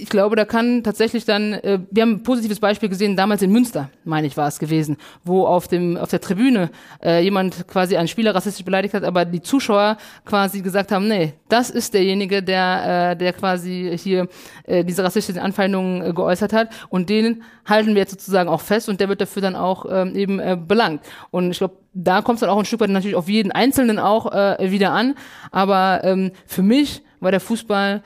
[0.00, 3.52] ich glaube, da kann tatsächlich dann, äh, wir haben ein positives Beispiel gesehen, damals in
[3.52, 6.70] Münster, meine ich, war es gewesen, wo auf dem auf der Tribüne
[7.02, 11.34] äh, jemand quasi einen Spieler rassistisch beleidigt hat, aber die Zuschauer quasi gesagt haben, nee,
[11.48, 14.28] das ist derjenige, der äh, der quasi hier
[14.64, 18.88] äh, diese rassistischen Anfeindungen äh, geäußert hat und den halten wir jetzt sozusagen auch fest
[18.88, 21.02] und der wird dafür dann auch ähm, eben äh, belangt.
[21.30, 23.98] Und ich glaube, da kommt es dann auch ein Stück weit natürlich auf jeden Einzelnen
[23.98, 25.14] auch äh, wieder an,
[25.50, 28.02] aber ähm, für mich war der Fußball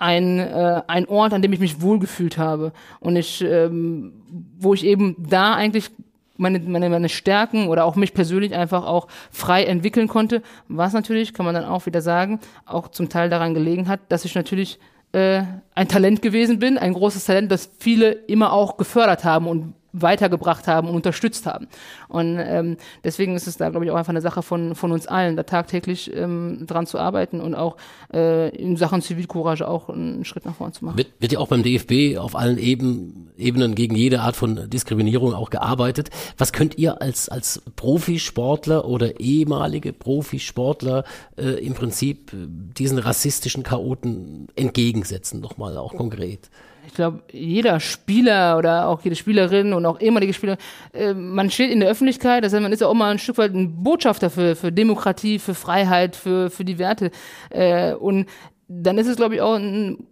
[0.00, 2.72] ein, äh, ein Ort, an dem ich mich wohlgefühlt habe.
[3.00, 4.12] Und ich, ähm,
[4.58, 5.90] wo ich eben da eigentlich
[6.36, 11.34] meine, meine, meine Stärken oder auch mich persönlich einfach auch frei entwickeln konnte, was natürlich,
[11.34, 14.78] kann man dann auch wieder sagen, auch zum Teil daran gelegen hat, dass ich natürlich
[15.12, 15.42] äh,
[15.74, 20.68] ein Talent gewesen bin, ein großes Talent, das viele immer auch gefördert haben und weitergebracht
[20.68, 21.66] haben und unterstützt haben.
[22.08, 25.06] Und ähm, deswegen ist es da, glaube ich, auch einfach eine Sache von, von uns
[25.06, 27.76] allen, da tagtäglich ähm, dran zu arbeiten und auch
[28.12, 30.98] äh, in Sachen Zivilcourage auch einen Schritt nach vorne zu machen.
[30.98, 35.34] Wird, wird ja auch beim DFB auf allen Eben, Ebenen gegen jede Art von Diskriminierung
[35.34, 36.10] auch gearbeitet.
[36.38, 41.04] Was könnt ihr als, als Profisportler oder ehemalige Profisportler
[41.36, 46.50] äh, im Prinzip äh, diesen rassistischen Chaoten entgegensetzen, nochmal auch konkret?
[46.90, 50.56] Ich glaube, jeder Spieler oder auch jede Spielerin und auch ehemalige Spieler,
[50.92, 53.38] äh, man steht in der Öffentlichkeit, das heißt, man ist ja auch mal ein Stück
[53.38, 57.12] weit ein Botschafter für, für Demokratie, für Freiheit, für, für die Werte.
[57.50, 58.26] Äh, und
[58.66, 59.58] dann ist es, glaube ich, auch,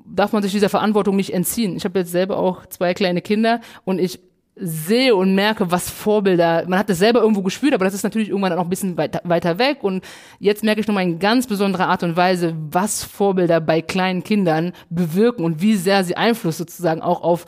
[0.07, 1.76] darf man sich dieser Verantwortung nicht entziehen.
[1.76, 4.20] Ich habe jetzt selber auch zwei kleine Kinder und ich
[4.61, 8.28] sehe und merke, was Vorbilder, man hat das selber irgendwo gespürt, aber das ist natürlich
[8.28, 10.04] irgendwann noch ein bisschen weiter, weiter weg und
[10.38, 14.72] jetzt merke ich nochmal in ganz besonderer Art und Weise, was Vorbilder bei kleinen Kindern
[14.90, 17.46] bewirken und wie sehr sie Einfluss sozusagen auch auf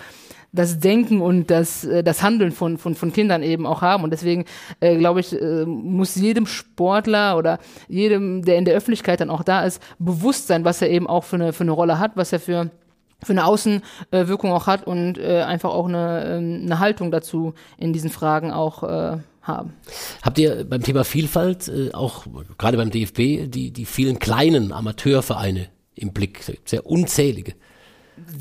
[0.53, 4.05] das Denken und das, äh, das Handeln von, von, von Kindern eben auch haben.
[4.05, 4.45] Und deswegen,
[4.81, 7.59] äh, glaube ich, äh, muss jedem Sportler oder
[7.89, 11.25] jedem, der in der Öffentlichkeit dann auch da ist, bewusst sein, was er eben auch
[11.25, 12.71] für eine, für eine Rolle hat, was er für
[13.23, 17.93] für eine Außenwirkung auch hat und äh, einfach auch eine, ähm, eine Haltung dazu in
[17.93, 19.75] diesen Fragen auch äh, haben.
[20.23, 22.27] Habt ihr beim Thema Vielfalt äh, auch
[22.59, 27.55] gerade beim DFB die, die vielen kleinen Amateurvereine im Blick, sehr unzählige?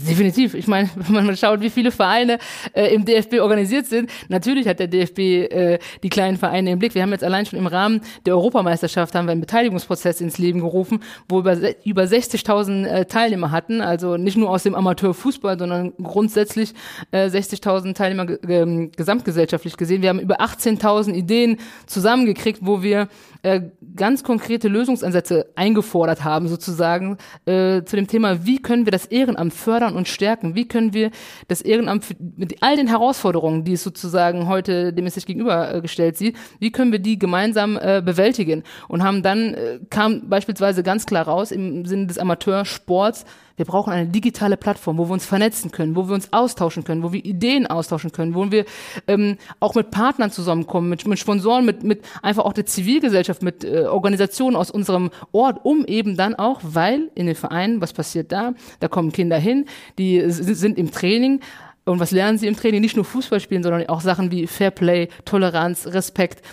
[0.07, 0.53] Definitiv.
[0.53, 2.39] Ich meine, wenn man schaut, wie viele Vereine
[2.73, 6.95] äh, im DFB organisiert sind, natürlich hat der DFB äh, die kleinen Vereine im Blick.
[6.95, 10.59] Wir haben jetzt allein schon im Rahmen der Europameisterschaft haben wir einen Beteiligungsprozess ins Leben
[10.59, 15.57] gerufen, wo wir über, über 60.000 äh, Teilnehmer hatten, also nicht nur aus dem Amateurfußball,
[15.57, 16.73] sondern grundsätzlich
[17.11, 20.01] äh, 60.000 Teilnehmer gesamtgesellschaftlich gesehen.
[20.01, 21.57] Wir haben über 18.000 Ideen
[21.87, 23.07] zusammengekriegt, wo wir
[23.41, 23.61] äh,
[23.95, 29.53] ganz konkrete Lösungsansätze eingefordert haben, sozusagen, äh, zu dem Thema, wie können wir das Ehrenamt
[29.53, 30.55] fördern und stärken?
[30.55, 31.11] Wie können wir
[31.47, 32.05] das Ehrenamt
[32.37, 36.91] mit all den Herausforderungen, die es sozusagen heute dem es sich gegenübergestellt sieht, wie können
[36.91, 38.63] wir die gemeinsam äh, bewältigen?
[38.87, 43.25] Und haben dann, äh, kam beispielsweise ganz klar raus im Sinne des Amateursports,
[43.59, 47.03] wir brauchen eine digitale Plattform, wo wir uns vernetzen können, wo wir uns austauschen können,
[47.03, 48.63] wo wir Ideen austauschen können, wo wir
[49.07, 53.65] ähm, auch mit Partnern zusammenkommen, mit, mit Sponsoren, mit, mit einfach auch der Zivilgesellschaft, mit
[53.65, 58.31] äh, Organisationen aus unserem Ort, um eben dann auch, weil in den Vereinen, was passiert
[58.31, 58.53] da?
[58.79, 59.65] Da kommen Kinder hin,
[59.97, 61.41] die sind im Training,
[61.85, 62.81] und was lernen sie im Training?
[62.81, 66.45] Nicht nur Fußball spielen, sondern auch Sachen wie Fairplay, Toleranz, Respekt.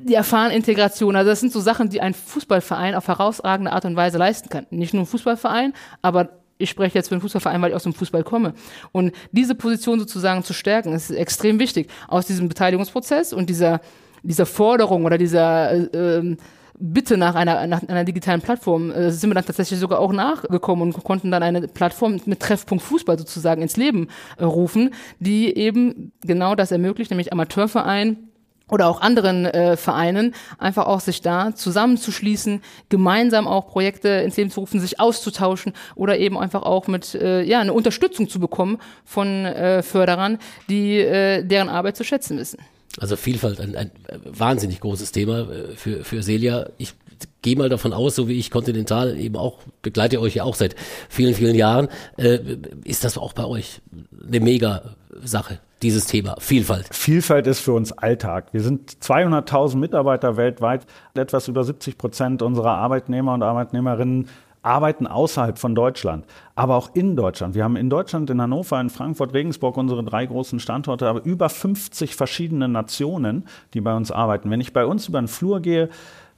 [0.00, 1.14] Die erfahren Integration.
[1.14, 4.66] Also das sind so Sachen, die ein Fußballverein auf herausragende Art und Weise leisten kann.
[4.70, 7.94] Nicht nur ein Fußballverein, aber ich spreche jetzt für den Fußballverein, weil ich aus dem
[7.94, 8.54] Fußball komme.
[8.92, 11.88] Und diese Position sozusagen zu stärken, ist extrem wichtig.
[12.08, 13.80] Aus diesem Beteiligungsprozess und dieser,
[14.22, 16.36] dieser Forderung oder dieser äh,
[16.80, 20.94] Bitte nach einer, nach einer digitalen Plattform äh, sind wir dann tatsächlich sogar auch nachgekommen
[20.94, 24.06] und konnten dann eine Plattform mit Treffpunkt Fußball sozusagen ins Leben
[24.36, 28.27] äh, rufen, die eben genau das ermöglicht, nämlich Amateurverein
[28.68, 34.50] oder auch anderen äh, Vereinen, einfach auch sich da zusammenzuschließen, gemeinsam auch Projekte ins Leben
[34.50, 38.78] zu rufen, sich auszutauschen oder eben einfach auch mit äh, ja eine Unterstützung zu bekommen
[39.04, 40.38] von äh, Förderern,
[40.68, 42.58] die äh, deren Arbeit zu schätzen wissen.
[43.00, 43.90] Also Vielfalt, ein, ein
[44.24, 46.70] wahnsinnig großes Thema äh, für, für Celia.
[46.78, 46.94] Ich
[47.42, 50.74] gehe mal davon aus, so wie ich Continental eben auch, begleite euch ja auch seit
[51.08, 52.38] vielen, vielen Jahren, äh,
[52.84, 53.80] ist das auch bei euch
[54.26, 56.88] eine mega Sache, dieses Thema, Vielfalt.
[56.92, 58.48] Vielfalt ist für uns Alltag.
[58.52, 60.86] Wir sind 200.000 Mitarbeiter weltweit.
[61.14, 64.28] Etwas über 70 Prozent unserer Arbeitnehmer und Arbeitnehmerinnen
[64.62, 66.24] arbeiten außerhalb von Deutschland,
[66.54, 67.54] aber auch in Deutschland.
[67.54, 71.48] Wir haben in Deutschland, in Hannover, in Frankfurt, Regensburg unsere drei großen Standorte, aber über
[71.48, 74.50] 50 verschiedene Nationen, die bei uns arbeiten.
[74.50, 75.88] Wenn ich bei uns über den Flur gehe,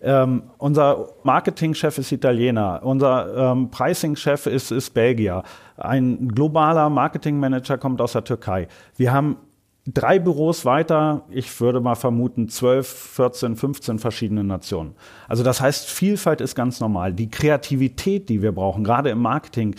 [0.03, 5.43] ähm, unser Marketingchef ist Italiener, unser ähm, Pricing-Chef ist, ist Belgier,
[5.77, 8.69] ein globaler Marketingmanager kommt aus der Türkei.
[8.97, 9.37] Wir haben
[9.87, 14.95] drei Büros weiter, ich würde mal vermuten, 12, 14, 15 verschiedene Nationen.
[15.29, 17.13] Also das heißt, Vielfalt ist ganz normal.
[17.13, 19.75] Die Kreativität, die wir brauchen, gerade im Marketing,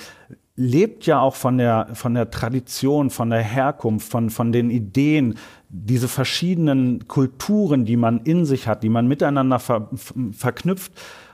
[0.55, 5.35] lebt ja auch von der, von der Tradition, von der Herkunft, von, von den Ideen,
[5.73, 9.89] diese verschiedenen Kulturen, die man in sich hat, die man miteinander ver,
[10.31, 10.91] verknüpft.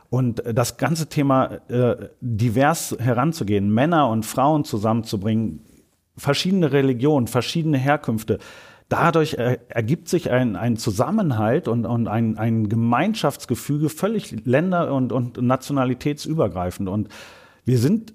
[0.10, 5.62] Und das ganze Thema äh, divers heranzugehen, Männer und Frauen zusammenzubringen,
[6.16, 8.38] verschiedene Religionen, verschiedene Herkünfte.
[8.90, 15.42] Dadurch ergibt sich ein, ein Zusammenhalt und, und ein, ein Gemeinschaftsgefüge völlig länder- und, und
[15.42, 16.88] nationalitätsübergreifend.
[16.88, 17.10] Und
[17.66, 18.14] wir sind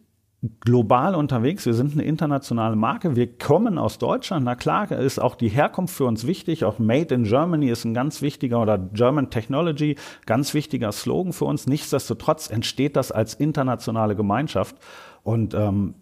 [0.61, 1.66] global unterwegs.
[1.66, 3.14] Wir sind eine internationale Marke.
[3.14, 4.45] Wir kommen aus Deutschland.
[4.45, 6.64] Na klar, ist auch die Herkunft für uns wichtig.
[6.64, 11.45] Auch Made in Germany ist ein ganz wichtiger oder German Technology, ganz wichtiger Slogan für
[11.45, 11.66] uns.
[11.68, 14.76] Nichtsdestotrotz entsteht das als internationale Gemeinschaft.
[15.22, 15.95] Und ähm,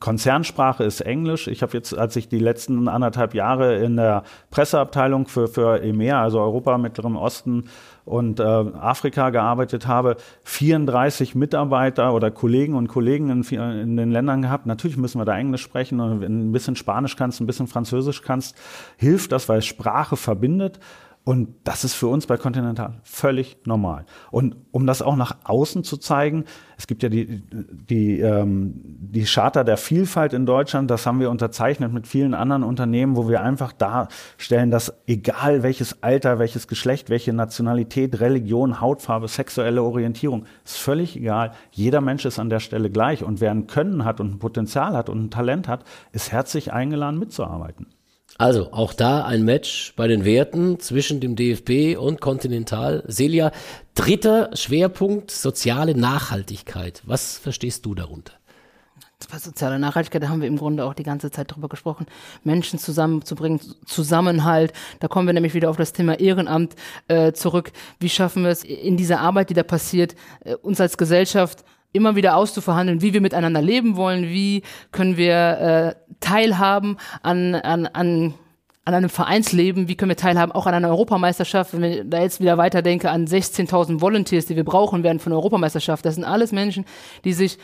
[0.00, 1.48] Konzernsprache ist Englisch.
[1.48, 6.22] Ich habe jetzt, als ich die letzten anderthalb Jahre in der Presseabteilung für, für EMEA,
[6.22, 7.64] also Europa, Mittleren Osten
[8.04, 14.42] und äh, Afrika gearbeitet habe, 34 Mitarbeiter oder Kollegen und Kollegen in, in, den Ländern
[14.42, 14.66] gehabt.
[14.66, 18.56] Natürlich müssen wir da Englisch sprechen und ein bisschen Spanisch kannst, ein bisschen Französisch kannst,
[18.96, 20.80] hilft das, weil Sprache verbindet.
[21.24, 24.06] Und das ist für uns bei Continental völlig normal.
[24.32, 26.46] Und um das auch nach außen zu zeigen,
[26.76, 31.30] es gibt ja die, die, ähm, die Charta der Vielfalt in Deutschland, das haben wir
[31.30, 37.08] unterzeichnet mit vielen anderen Unternehmen, wo wir einfach darstellen, dass egal welches Alter, welches Geschlecht,
[37.08, 41.52] welche Nationalität, Religion, Hautfarbe, sexuelle Orientierung, ist völlig egal.
[41.70, 43.22] Jeder Mensch ist an der Stelle gleich.
[43.22, 46.72] Und wer ein Können hat und ein Potenzial hat und ein Talent hat, ist herzlich
[46.72, 47.86] eingeladen mitzuarbeiten.
[48.38, 53.04] Also auch da ein Match bei den Werten zwischen dem DFB und Continental.
[53.08, 53.52] Celia,
[53.94, 57.02] dritter Schwerpunkt, soziale Nachhaltigkeit.
[57.04, 58.32] Was verstehst du darunter?
[59.30, 62.06] Bei sozialer Nachhaltigkeit, da haben wir im Grunde auch die ganze Zeit drüber gesprochen,
[62.42, 64.72] Menschen zusammenzubringen, Zusammenhalt.
[64.98, 66.74] Da kommen wir nämlich wieder auf das Thema Ehrenamt
[67.06, 67.70] äh, zurück.
[68.00, 72.16] Wie schaffen wir es in dieser Arbeit, die da passiert, äh, uns als Gesellschaft immer
[72.16, 78.34] wieder auszuverhandeln, wie wir miteinander leben wollen, wie können wir äh, teilhaben an, an, an,
[78.84, 82.40] an einem Vereinsleben, wie können wir teilhaben, auch an einer Europameisterschaft, wenn ich da jetzt
[82.40, 86.52] wieder weiterdenke an 16.000 Volunteers, die wir brauchen werden von der Europameisterschaft, das sind alles
[86.52, 86.84] Menschen,
[87.24, 87.58] die sich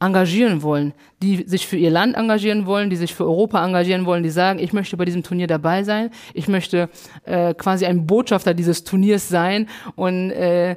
[0.00, 4.22] engagieren wollen, die sich für ihr Land engagieren wollen, die sich für Europa engagieren wollen,
[4.22, 6.88] die sagen, ich möchte bei diesem Turnier dabei sein, ich möchte
[7.24, 10.76] äh, quasi ein Botschafter dieses Turniers sein und äh,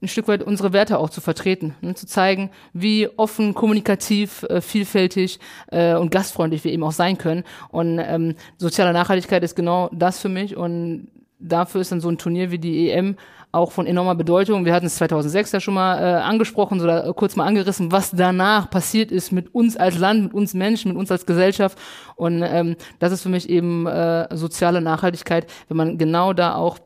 [0.00, 4.60] ein Stück weit unsere Werte auch zu vertreten, ne, zu zeigen, wie offen, kommunikativ, äh,
[4.60, 7.44] vielfältig äh, und gastfreundlich wir eben auch sein können.
[7.70, 11.08] Und ähm, soziale Nachhaltigkeit ist genau das für mich und
[11.40, 13.16] dafür ist dann so ein Turnier wie die EM
[13.50, 14.64] auch von enormer Bedeutung.
[14.64, 18.68] Wir hatten es 2006 ja schon mal äh, angesprochen, oder kurz mal angerissen, was danach
[18.68, 21.78] passiert ist mit uns als Land, mit uns Menschen, mit uns als Gesellschaft.
[22.16, 26.78] Und ähm, das ist für mich eben äh, soziale Nachhaltigkeit, wenn man genau da auch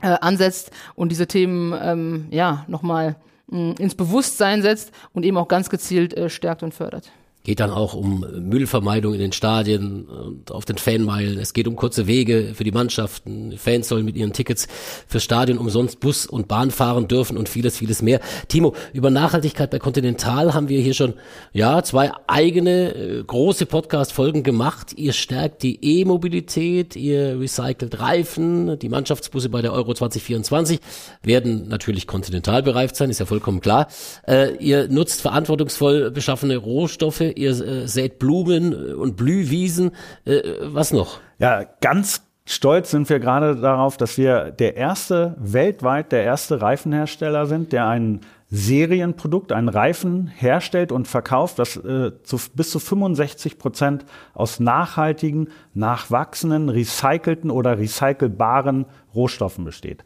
[0.00, 3.16] äh, ansetzt und diese Themen ähm, ja nochmal
[3.46, 7.12] ins Bewusstsein setzt und eben auch ganz gezielt äh, stärkt und fördert.
[7.44, 11.38] Geht dann auch um Müllvermeidung in den Stadien und auf den Fanmeilen.
[11.38, 13.58] Es geht um kurze Wege für die Mannschaften.
[13.58, 14.66] Fans sollen mit ihren Tickets
[15.06, 18.20] fürs Stadion umsonst Bus und Bahn fahren dürfen und vieles, vieles mehr.
[18.48, 21.12] Timo, über Nachhaltigkeit bei Continental haben wir hier schon,
[21.52, 24.94] ja, zwei eigene äh, große Podcast-Folgen gemacht.
[24.96, 28.78] Ihr stärkt die E-Mobilität, ihr recycelt Reifen.
[28.78, 30.80] Die Mannschaftsbusse bei der Euro 2024
[31.22, 33.88] werden natürlich Continental bereift sein, ist ja vollkommen klar.
[34.26, 39.92] Äh, ihr nutzt verantwortungsvoll beschaffene Rohstoffe ihr äh, sät Blumen und Blühwiesen.
[40.24, 41.20] Äh, was noch?
[41.38, 47.46] Ja, ganz stolz sind wir gerade darauf, dass wir der erste, weltweit der erste Reifenhersteller
[47.46, 48.20] sind, der ein
[48.50, 52.12] Serienprodukt, einen Reifen herstellt und verkauft, das äh,
[52.54, 60.04] bis zu 65 Prozent aus nachhaltigen, nachwachsenden, recycelten oder recycelbaren Rohstoffen besteht.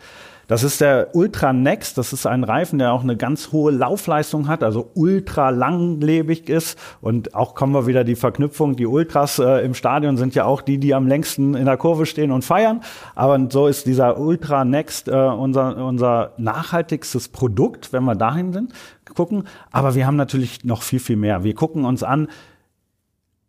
[0.49, 1.99] Das ist der Ultra Next.
[1.99, 6.79] Das ist ein Reifen, der auch eine ganz hohe Laufleistung hat, also ultra langlebig ist.
[7.03, 8.75] Und auch kommen wir wieder die Verknüpfung.
[8.75, 12.07] Die Ultras äh, im Stadion sind ja auch die, die am längsten in der Kurve
[12.07, 12.81] stehen und feiern.
[13.15, 18.73] Aber so ist dieser Ultra Next äh, unser, unser nachhaltigstes Produkt, wenn wir dahin sind,
[19.15, 19.45] gucken.
[19.71, 21.45] Aber wir haben natürlich noch viel, viel mehr.
[21.45, 22.29] Wir gucken uns an,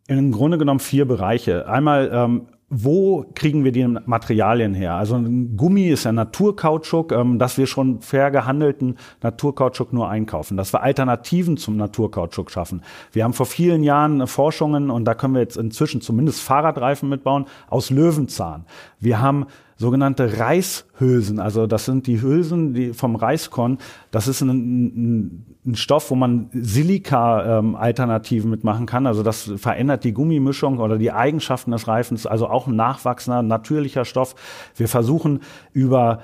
[0.06, 1.66] im Grunde genommen vier Bereiche.
[1.66, 4.94] Einmal ähm, wo kriegen wir die Materialien her?
[4.94, 10.56] Also ein Gummi ist ja Naturkautschuk, ähm, dass wir schon fair gehandelten Naturkautschuk nur einkaufen,
[10.56, 12.82] dass wir Alternativen zum Naturkautschuk schaffen.
[13.12, 17.46] Wir haben vor vielen Jahren Forschungen und da können wir jetzt inzwischen zumindest Fahrradreifen mitbauen
[17.68, 18.64] aus Löwenzahn.
[19.00, 19.46] Wir haben
[19.80, 21.40] sogenannte Reishülsen.
[21.40, 23.78] Also das sind die Hülsen die vom Reiskorn.
[24.10, 29.06] Das ist ein, ein, ein Stoff, wo man Silika-Alternativen ähm, mitmachen kann.
[29.06, 32.26] Also das verändert die Gummimischung oder die Eigenschaften des Reifens.
[32.26, 34.34] Also auch ein nachwachsender, natürlicher Stoff.
[34.76, 35.40] Wir versuchen
[35.72, 36.20] über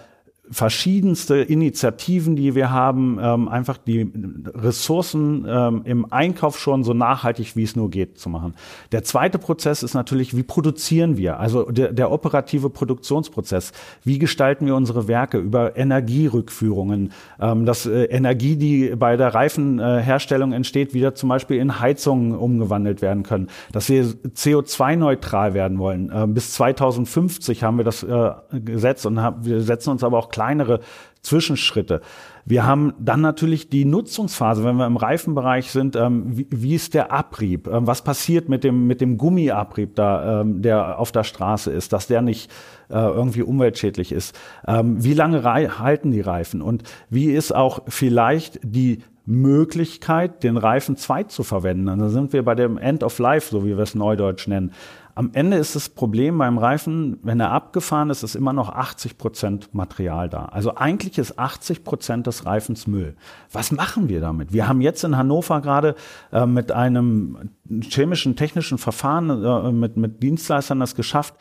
[0.51, 4.11] verschiedenste Initiativen, die wir haben, ähm, einfach die
[4.55, 8.55] Ressourcen ähm, im Einkauf schon so nachhaltig wie es nur geht zu machen.
[8.93, 11.39] Der zweite Prozess ist natürlich, wie produzieren wir?
[11.39, 13.73] Also der, der operative Produktionsprozess.
[14.05, 17.13] Wie gestalten wir unsere Werke über Energierückführungen?
[17.41, 22.35] Ähm, dass äh, Energie, die bei der Reifenherstellung äh, entsteht, wieder zum Beispiel in Heizungen
[22.35, 23.49] umgewandelt werden können.
[23.73, 26.11] Dass wir CO2-neutral werden wollen.
[26.15, 30.31] Ähm, bis 2050 haben wir das äh, Gesetz und haben, wir setzen uns aber auch
[30.37, 30.81] kleinere
[31.23, 32.03] Zwischenschritte.
[32.45, 36.93] Wir haben dann natürlich die Nutzungsphase, wenn wir im Reifenbereich sind, ähm, wie, wie, ist
[36.93, 37.67] der Abrieb?
[37.67, 41.95] Ähm, was passiert mit dem, mit dem Gummiabrieb da, ähm, der auf der Straße ist,
[41.95, 42.53] dass der nicht
[42.91, 44.39] äh, irgendwie umweltschädlich ist?
[44.69, 46.61] Ähm, wie lange halten die Reifen?
[46.61, 51.89] Und wie ist auch vielleicht die Möglichkeit, den Reifen zweit zu verwenden?
[51.89, 54.73] Und da sind wir bei dem End of Life, so wie wir es neudeutsch nennen.
[55.17, 59.17] Am Ende ist das Problem beim Reifen, wenn er abgefahren ist, ist immer noch 80
[59.17, 60.45] Prozent Material da.
[60.45, 63.17] Also eigentlich ist 80 Prozent des Reifens Müll.
[63.51, 64.53] Was machen wir damit?
[64.53, 65.95] Wir haben jetzt in Hannover gerade
[66.33, 67.49] äh, mit einem
[67.81, 71.37] chemischen, technischen Verfahren äh, mit, mit Dienstleistern das geschafft,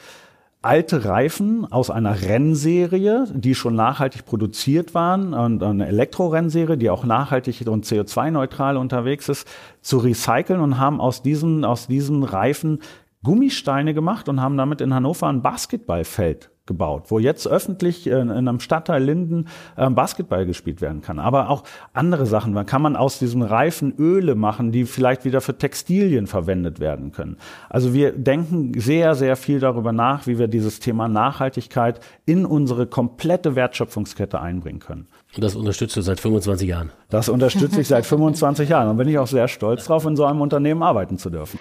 [0.65, 7.03] alte Reifen aus einer Rennserie, die schon nachhaltig produziert waren und eine Elektrorennserie, die auch
[7.03, 9.47] nachhaltig und CO2-neutral unterwegs ist,
[9.82, 12.80] zu recyceln und haben aus diesen, aus diesen Reifen
[13.26, 18.47] Gummisteine gemacht und haben damit in Hannover ein Basketballfeld gebaut, wo jetzt öffentlich in, in
[18.47, 21.19] einem Stadtteil Linden äh, Basketball gespielt werden kann.
[21.19, 21.63] Aber auch
[21.93, 22.53] andere Sachen.
[22.53, 27.11] Da kann man aus diesen Reifen Öle machen, die vielleicht wieder für Textilien verwendet werden
[27.11, 27.38] können.
[27.69, 32.88] Also wir denken sehr, sehr viel darüber nach, wie wir dieses Thema Nachhaltigkeit in unsere
[32.88, 35.07] komplette Wertschöpfungskette einbringen können.
[35.36, 36.91] Und das unterstützt du seit 25 Jahren?
[37.09, 38.89] Das unterstütze ich seit 25 Jahren.
[38.89, 41.59] Und bin ich auch sehr stolz darauf, in so einem Unternehmen arbeiten zu dürfen.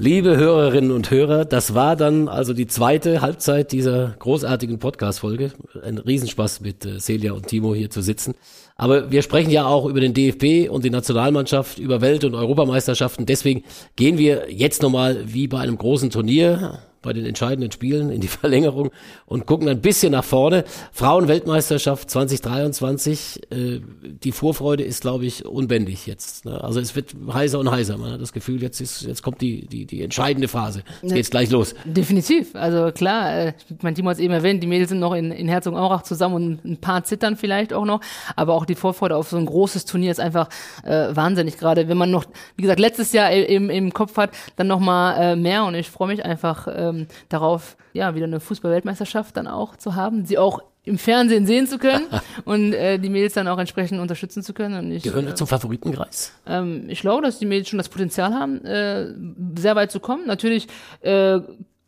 [0.00, 5.50] Liebe Hörerinnen und Hörer, das war dann also die zweite Halbzeit dieser großartigen Podcast-Folge.
[5.82, 8.36] Ein Riesenspaß mit äh, Celia und Timo hier zu sitzen.
[8.78, 13.26] Aber wir sprechen ja auch über den DFB und die Nationalmannschaft, über Welt- und Europameisterschaften.
[13.26, 13.64] Deswegen
[13.96, 18.28] gehen wir jetzt nochmal wie bei einem großen Turnier bei den entscheidenden Spielen in die
[18.28, 18.90] Verlängerung
[19.26, 20.64] und gucken ein bisschen nach vorne.
[20.92, 26.44] Frauenweltmeisterschaft 2023, äh, die Vorfreude ist, glaube ich, unbändig jetzt.
[26.44, 26.62] Ne?
[26.62, 27.96] Also es wird heißer und heißer.
[27.98, 30.82] Man hat das Gefühl, jetzt ist, jetzt kommt die, die, die entscheidende Phase.
[31.02, 31.74] Jetzt geht's gleich los.
[31.84, 32.54] Definitiv.
[32.54, 33.52] Also klar, äh,
[33.82, 36.64] mein Team hat es eben erwähnt, die Mädels sind noch in, in Herzogenaurach zusammen und
[36.64, 38.00] ein paar zittern vielleicht auch noch.
[38.36, 40.48] Aber auch die Vorfreude auf so ein großes Turnier ist einfach
[40.84, 41.58] äh, wahnsinnig.
[41.58, 42.24] Gerade wenn man noch,
[42.56, 45.64] wie gesagt, letztes Jahr im, im Kopf hat, dann noch mal äh, mehr.
[45.64, 50.24] Und ich freue mich einfach ähm, darauf, ja, wieder eine Fußball-Weltmeisterschaft dann auch zu haben,
[50.24, 52.06] sie auch im Fernsehen sehen zu können
[52.44, 54.78] und äh, die Mädels dann auch entsprechend unterstützen zu können.
[54.78, 56.32] Und ich, Gehören wir äh, zum Favoritenkreis?
[56.46, 59.12] ähm, ich glaube, dass die Mädels schon das Potenzial haben, äh,
[59.56, 60.26] sehr weit zu kommen.
[60.26, 60.66] Natürlich
[61.00, 61.40] äh,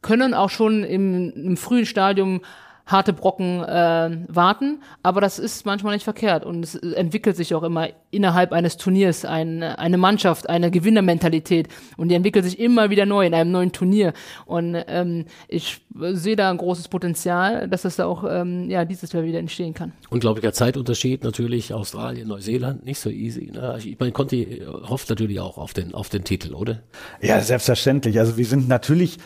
[0.02, 2.42] können auch schon im, im frühen Stadium
[2.90, 7.62] harte Brocken äh, warten, aber das ist manchmal nicht verkehrt und es entwickelt sich auch
[7.62, 13.06] immer innerhalb eines Turniers ein, eine Mannschaft, eine Gewinnermentalität und die entwickelt sich immer wieder
[13.06, 14.12] neu in einem neuen Turnier
[14.46, 19.12] und ähm, ich sehe da ein großes Potenzial, dass das da auch ähm, ja dieses
[19.12, 19.92] Jahr wieder entstehen kann.
[20.10, 23.50] Unglaublicher Zeitunterschied natürlich, Australien, Neuseeland, nicht so easy.
[23.52, 23.78] Ne?
[23.78, 26.80] Ich meine, Conti hofft natürlich auch auf den, auf den Titel, oder?
[27.20, 28.18] Ja, selbstverständlich.
[28.18, 29.18] Also wir sind natürlich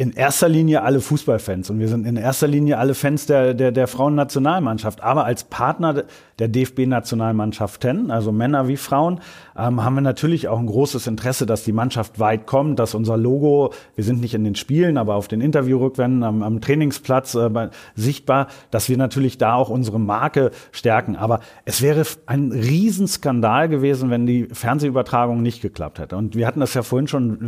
[0.00, 3.72] in erster Linie alle Fußballfans und wir sind in erster Linie alle Fans der, der,
[3.72, 5.02] der Frauennationalmannschaft.
[5.02, 6.04] Aber als Partner
[6.38, 9.18] der DFB-Nationalmannschaften, also Männer wie Frauen,
[9.56, 13.16] ähm, haben wir natürlich auch ein großes Interesse, dass die Mannschaft weit kommt, dass unser
[13.16, 17.68] Logo, wir sind nicht in den Spielen, aber auf den Interviewrückwänden am, am Trainingsplatz äh,
[17.96, 21.16] sichtbar, dass wir natürlich da auch unsere Marke stärken.
[21.16, 26.16] Aber es wäre ein Riesenskandal gewesen, wenn die Fernsehübertragung nicht geklappt hätte.
[26.16, 27.38] Und wir hatten das ja vorhin schon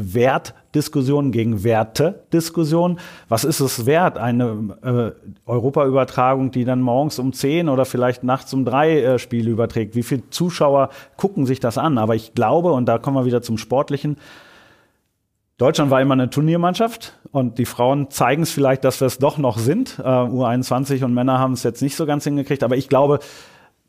[0.71, 2.23] Wertdiskussionen gegen Werte.
[2.33, 3.01] Diskussion.
[3.29, 8.55] Was ist es wert, eine äh, Europaübertragung, die dann morgens um 10 oder vielleicht nachts
[8.55, 9.97] um 3 äh, Spiele überträgt?
[9.97, 11.99] Wie viele Zuschauer gucken sich das an?
[11.99, 14.17] Aber ich glaube, und da kommen wir wieder zum Sportlichen,
[15.59, 19.37] Deutschland war immer eine Turniermannschaft und die Frauen zeigen es vielleicht, dass wir es doch
[19.37, 19.99] noch sind.
[19.99, 23.19] Äh, U21 und Männer haben es jetzt nicht so ganz hingekriegt, aber ich glaube,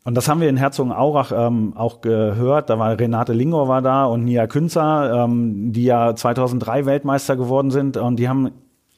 [0.04, 2.70] und das haben wir in Herzogenaurach ähm, auch gehört.
[2.70, 7.70] Da war Renate Lingor war da und Nia Künzer, ähm, die ja 2003 Weltmeister geworden
[7.70, 7.96] sind.
[7.96, 8.50] Und die haben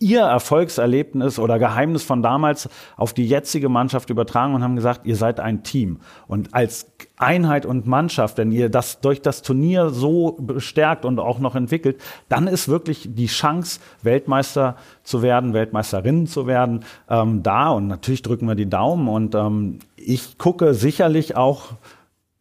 [0.05, 5.17] ihr Erfolgserlebnis oder Geheimnis von damals auf die jetzige Mannschaft übertragen und haben gesagt, ihr
[5.17, 6.01] seid ein Team.
[6.29, 11.39] Und als Einheit und Mannschaft, wenn ihr das durch das Turnier so bestärkt und auch
[11.39, 17.71] noch entwickelt, dann ist wirklich die Chance, Weltmeister zu werden, Weltmeisterin zu werden, ähm, da.
[17.71, 19.09] Und natürlich drücken wir die Daumen.
[19.09, 21.73] Und ähm, ich gucke sicherlich auch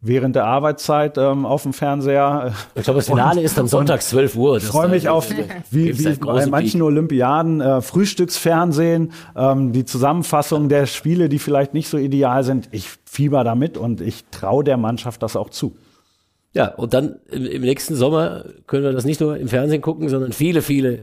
[0.04, 2.52] während der Arbeitszeit ähm, auf dem Fernseher.
[2.74, 4.58] Ich glaube, das Finale ist am Sonntag 12 Uhr.
[4.58, 5.30] Ich freue mich auf,
[5.70, 6.86] wie, wie bei manchen Peak.
[6.86, 12.68] Olympiaden, äh, Frühstücksfernsehen, ähm, die Zusammenfassung der Spiele, die vielleicht nicht so ideal sind.
[12.70, 15.74] Ich fieber damit und ich traue der Mannschaft das auch zu.
[16.52, 20.10] Ja, und dann im, im nächsten Sommer können wir das nicht nur im Fernsehen gucken,
[20.10, 21.00] sondern viele, viele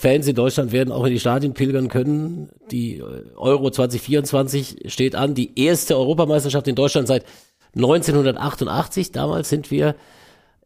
[0.00, 2.48] Fans in Deutschland werden auch in die Stadien pilgern können.
[2.70, 3.02] Die
[3.36, 7.26] Euro 2024 steht an, die erste Europameisterschaft in Deutschland seit
[7.74, 9.94] 1988, damals sind wir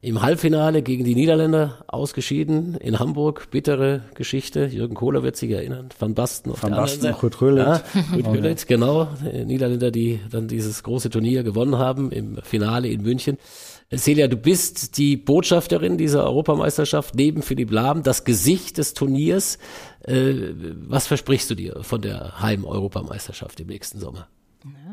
[0.05, 3.51] im Halbfinale gegen die Niederländer ausgeschieden in Hamburg.
[3.51, 4.67] Bittere Geschichte.
[4.67, 5.89] Jürgen Kohler wird sich erinnern.
[5.99, 7.67] Van Basten auf Van der Basten, Kurt Röhlet.
[7.67, 7.83] Ja,
[8.13, 9.09] Kurt Röhlet, genau.
[9.47, 13.39] Niederländer, die dann dieses große Turnier gewonnen haben im Finale in München.
[13.95, 19.59] Celia, du bist die Botschafterin dieser Europameisterschaft neben Philipp Lahm, das Gesicht des Turniers.
[20.03, 20.35] Äh,
[20.87, 24.29] was versprichst du dir von der Heim-Europameisterschaft im nächsten Sommer?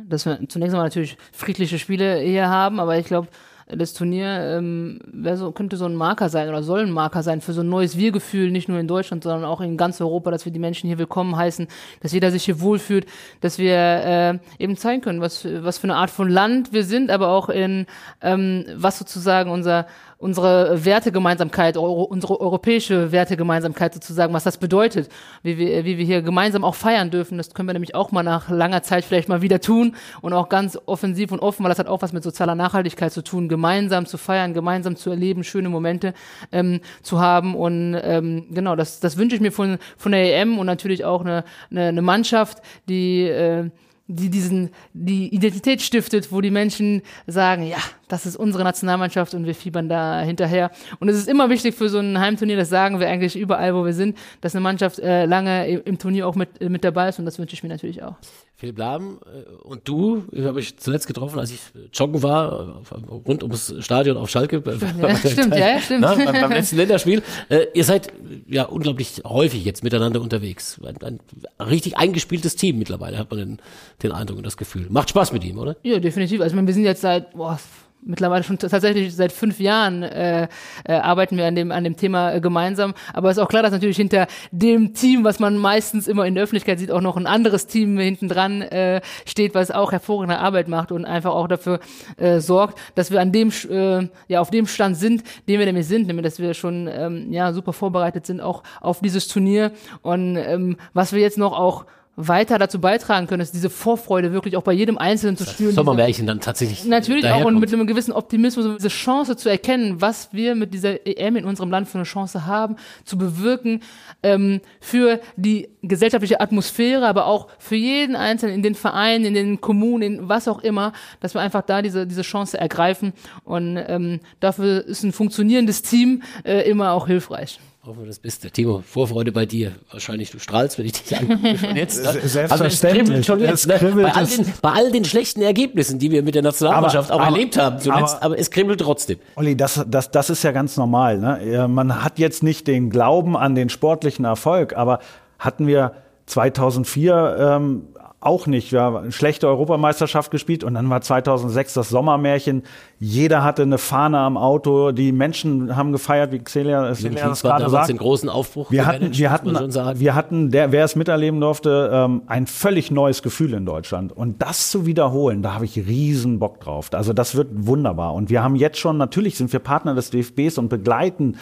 [0.07, 3.27] Dass wir zunächst einmal natürlich friedliche Spiele hier haben, aber ich glaube,
[3.75, 4.99] das Turnier ähm,
[5.35, 7.97] so, könnte so ein Marker sein oder soll ein Marker sein für so ein neues
[7.97, 10.97] Wir-Gefühl, nicht nur in Deutschland, sondern auch in ganz Europa, dass wir die Menschen hier
[10.97, 11.67] willkommen heißen,
[12.01, 13.05] dass jeder sich hier wohlfühlt,
[13.39, 17.11] dass wir äh, eben zeigen können, was, was für eine Art von Land wir sind,
[17.11, 17.85] aber auch in
[18.21, 19.87] ähm, was sozusagen unser
[20.21, 25.09] unsere Wertegemeinsamkeit, euro, unsere europäische Wertegemeinsamkeit sozusagen, was das bedeutet,
[25.41, 27.37] wie wir, wie wir hier gemeinsam auch feiern dürfen.
[27.37, 30.47] Das können wir nämlich auch mal nach langer Zeit vielleicht mal wieder tun und auch
[30.47, 34.05] ganz offensiv und offen, weil das hat auch was mit sozialer Nachhaltigkeit zu tun, gemeinsam
[34.05, 36.13] zu feiern, gemeinsam zu erleben, schöne Momente
[36.51, 40.59] ähm, zu haben und ähm, genau, das, das wünsche ich mir von, von der EM
[40.59, 43.71] und natürlich auch eine, eine, eine Mannschaft, die äh,
[44.15, 49.45] die diesen, die Identität stiftet, wo die Menschen sagen, ja, das ist unsere Nationalmannschaft und
[49.45, 50.71] wir fiebern da hinterher.
[50.99, 53.85] Und es ist immer wichtig für so ein Heimturnier, das sagen wir eigentlich überall, wo
[53.85, 57.25] wir sind, dass eine Mannschaft äh, lange im Turnier auch mit, mit dabei ist und
[57.25, 58.15] das wünsche ich mir natürlich auch.
[58.61, 63.41] Philipp Lahm äh, und du, ich habe ich zuletzt getroffen, als ich joggen war, rund
[63.41, 64.61] ums Stadion auf Schalke.
[65.01, 66.01] Ja, stimmt, ja, stimmt.
[66.01, 67.23] Na, beim, beim, letzten Länderspiel.
[67.49, 68.13] Äh, ihr seid
[68.47, 70.79] ja unglaublich häufig jetzt miteinander unterwegs.
[70.85, 71.19] Ein,
[71.57, 73.57] ein richtig eingespieltes Team mittlerweile, hat man den,
[74.03, 74.85] den Eindruck und das Gefühl.
[74.91, 75.75] Macht Spaß mit ihm, oder?
[75.81, 76.39] Ja, definitiv.
[76.41, 77.59] Also wir sind jetzt seit boah,
[78.03, 80.47] mittlerweile schon tatsächlich seit fünf Jahren äh,
[80.85, 82.93] äh, arbeiten wir an dem an dem Thema äh, gemeinsam.
[83.13, 86.35] Aber es ist auch klar, dass natürlich hinter dem Team, was man meistens immer in
[86.35, 90.39] der Öffentlichkeit sieht, auch noch ein anderes Team hinten dran äh, steht, was auch hervorragende
[90.39, 91.79] Arbeit macht und einfach auch dafür
[92.17, 95.87] äh, sorgt, dass wir an dem äh, ja auf dem Stand sind, den wir nämlich
[95.87, 99.71] sind, nämlich dass wir schon ähm, ja super vorbereitet sind auch auf dieses Turnier
[100.01, 101.85] und ähm, was wir jetzt noch auch
[102.17, 105.73] weiter dazu beitragen können, dass diese Vorfreude wirklich auch bei jedem Einzelnen zu spüren.
[105.73, 106.83] Sommermärchen dann tatsächlich.
[106.85, 111.05] Natürlich auch und mit einem gewissen Optimismus, diese Chance zu erkennen, was wir mit dieser
[111.07, 113.81] EM in unserem Land für eine Chance haben, zu bewirken,
[114.23, 119.61] ähm, für die gesellschaftliche Atmosphäre, aber auch für jeden Einzelnen in den Vereinen, in den
[119.61, 120.91] Kommunen, in was auch immer,
[121.21, 123.13] dass wir einfach da diese, diese Chance ergreifen.
[123.45, 127.59] Und ähm, dafür ist ein funktionierendes Team äh, immer auch hilfreich.
[127.83, 128.51] Hoffe, das Beste.
[128.51, 129.71] Timo, Vorfreude bei dir.
[129.89, 132.03] Wahrscheinlich du strahlst, wenn ich dich angucke schon jetzt.
[132.03, 132.19] Ne?
[132.27, 133.09] Selbstverständlich.
[133.09, 133.79] Also schon jetzt, ne?
[133.95, 137.27] bei, all den, bei all den schlechten Ergebnissen, die wir mit der Nationalmannschaft aber, auch
[137.27, 139.17] aber, erlebt haben zuletzt, aber, aber, es kribbelt trotzdem.
[139.35, 141.17] Olli, das, das, das ist ja ganz normal.
[141.17, 141.67] Ne?
[141.67, 144.99] Man hat jetzt nicht den Glauben an den sportlichen Erfolg, aber
[145.39, 145.93] hatten wir
[146.27, 147.87] 2004 ähm,
[148.21, 148.71] auch nicht.
[148.71, 152.61] Wir haben eine schlechte Europameisterschaft gespielt und dann war 2006 das Sommermärchen.
[152.99, 154.91] Jeder hatte eine Fahne am Auto.
[154.91, 157.01] Die Menschen haben gefeiert, wie Xelia, das
[157.41, 157.89] gerade sagt.
[157.89, 162.21] den großen Aufbruch wir hatten, wir hatten, wir hatten, der, wer es miterleben durfte, ähm,
[162.27, 164.15] ein völlig neues Gefühl in Deutschland.
[164.15, 166.89] Und das zu wiederholen, da habe ich riesen Bock drauf.
[166.93, 168.13] Also das wird wunderbar.
[168.13, 171.37] Und wir haben jetzt schon, natürlich sind wir Partner des DFBs und begleiten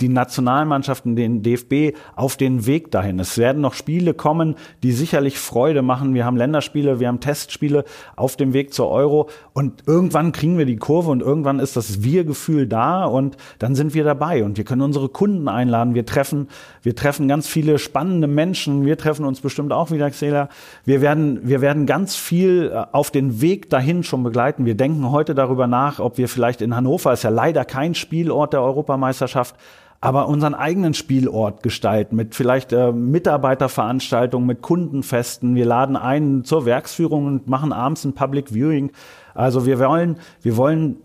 [0.00, 3.18] die Nationalmannschaften, den DFB auf den Weg dahin.
[3.18, 6.14] Es werden noch Spiele kommen, die sicherlich Freude machen.
[6.14, 7.84] Wir haben Länderspiele, wir haben Testspiele
[8.16, 12.02] auf dem Weg zur Euro und irgendwann kriegen wir die Kurve und irgendwann ist das
[12.02, 15.94] Wir-Gefühl da und dann sind wir dabei und wir können unsere Kunden einladen.
[15.94, 16.48] Wir treffen,
[16.82, 18.84] wir treffen ganz viele spannende Menschen.
[18.84, 20.48] Wir treffen uns bestimmt auch wieder, Xela.
[20.84, 24.64] Wir werden, wir werden ganz viel äh, auf den Weg dahin schon begleiten.
[24.64, 28.52] Wir denken heute darüber nach, ob wir vielleicht in Hannover, ist ja leider kein Spielort
[28.52, 29.54] der Europameisterschaft,
[30.00, 35.54] aber unseren eigenen Spielort gestalten mit vielleicht äh, Mitarbeiterveranstaltungen, mit Kundenfesten.
[35.54, 38.92] Wir laden ein zur Werksführung und machen abends ein Public Viewing.
[39.34, 40.96] Also wir wollen, wir wollen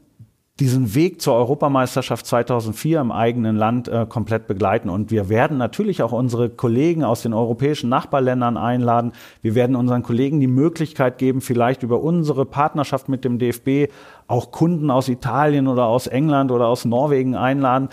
[0.61, 4.89] diesen Weg zur Europameisterschaft 2004 im eigenen Land äh, komplett begleiten.
[4.89, 9.11] Und wir werden natürlich auch unsere Kollegen aus den europäischen Nachbarländern einladen.
[9.41, 13.91] Wir werden unseren Kollegen die Möglichkeit geben, vielleicht über unsere Partnerschaft mit dem DFB
[14.27, 17.89] auch Kunden aus Italien oder aus England oder aus Norwegen einladen,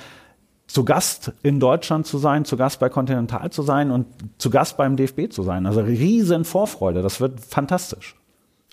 [0.66, 4.06] zu Gast in Deutschland zu sein, zu Gast bei Continental zu sein und
[4.38, 5.66] zu Gast beim DFB zu sein.
[5.66, 8.16] Also riesen Vorfreude, das wird fantastisch.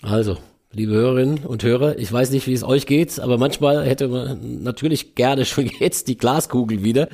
[0.02, 0.38] Also,
[0.72, 4.62] liebe Hörerinnen und Hörer, ich weiß nicht, wie es euch geht, aber manchmal hätte man
[4.62, 7.08] natürlich gerne schon jetzt die Glaskugel wieder.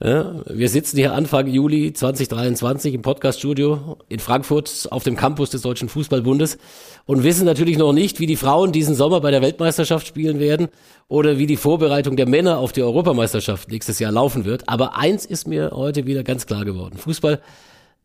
[0.00, 5.62] Ja, wir sitzen hier Anfang Juli 2023 im Podcaststudio in Frankfurt auf dem Campus des
[5.62, 6.56] Deutschen Fußballbundes
[7.04, 10.68] und wissen natürlich noch nicht, wie die Frauen diesen Sommer bei der Weltmeisterschaft spielen werden
[11.08, 14.68] oder wie die Vorbereitung der Männer auf die Europameisterschaft nächstes Jahr laufen wird.
[14.68, 16.96] Aber eins ist mir heute wieder ganz klar geworden.
[16.96, 17.42] Fußball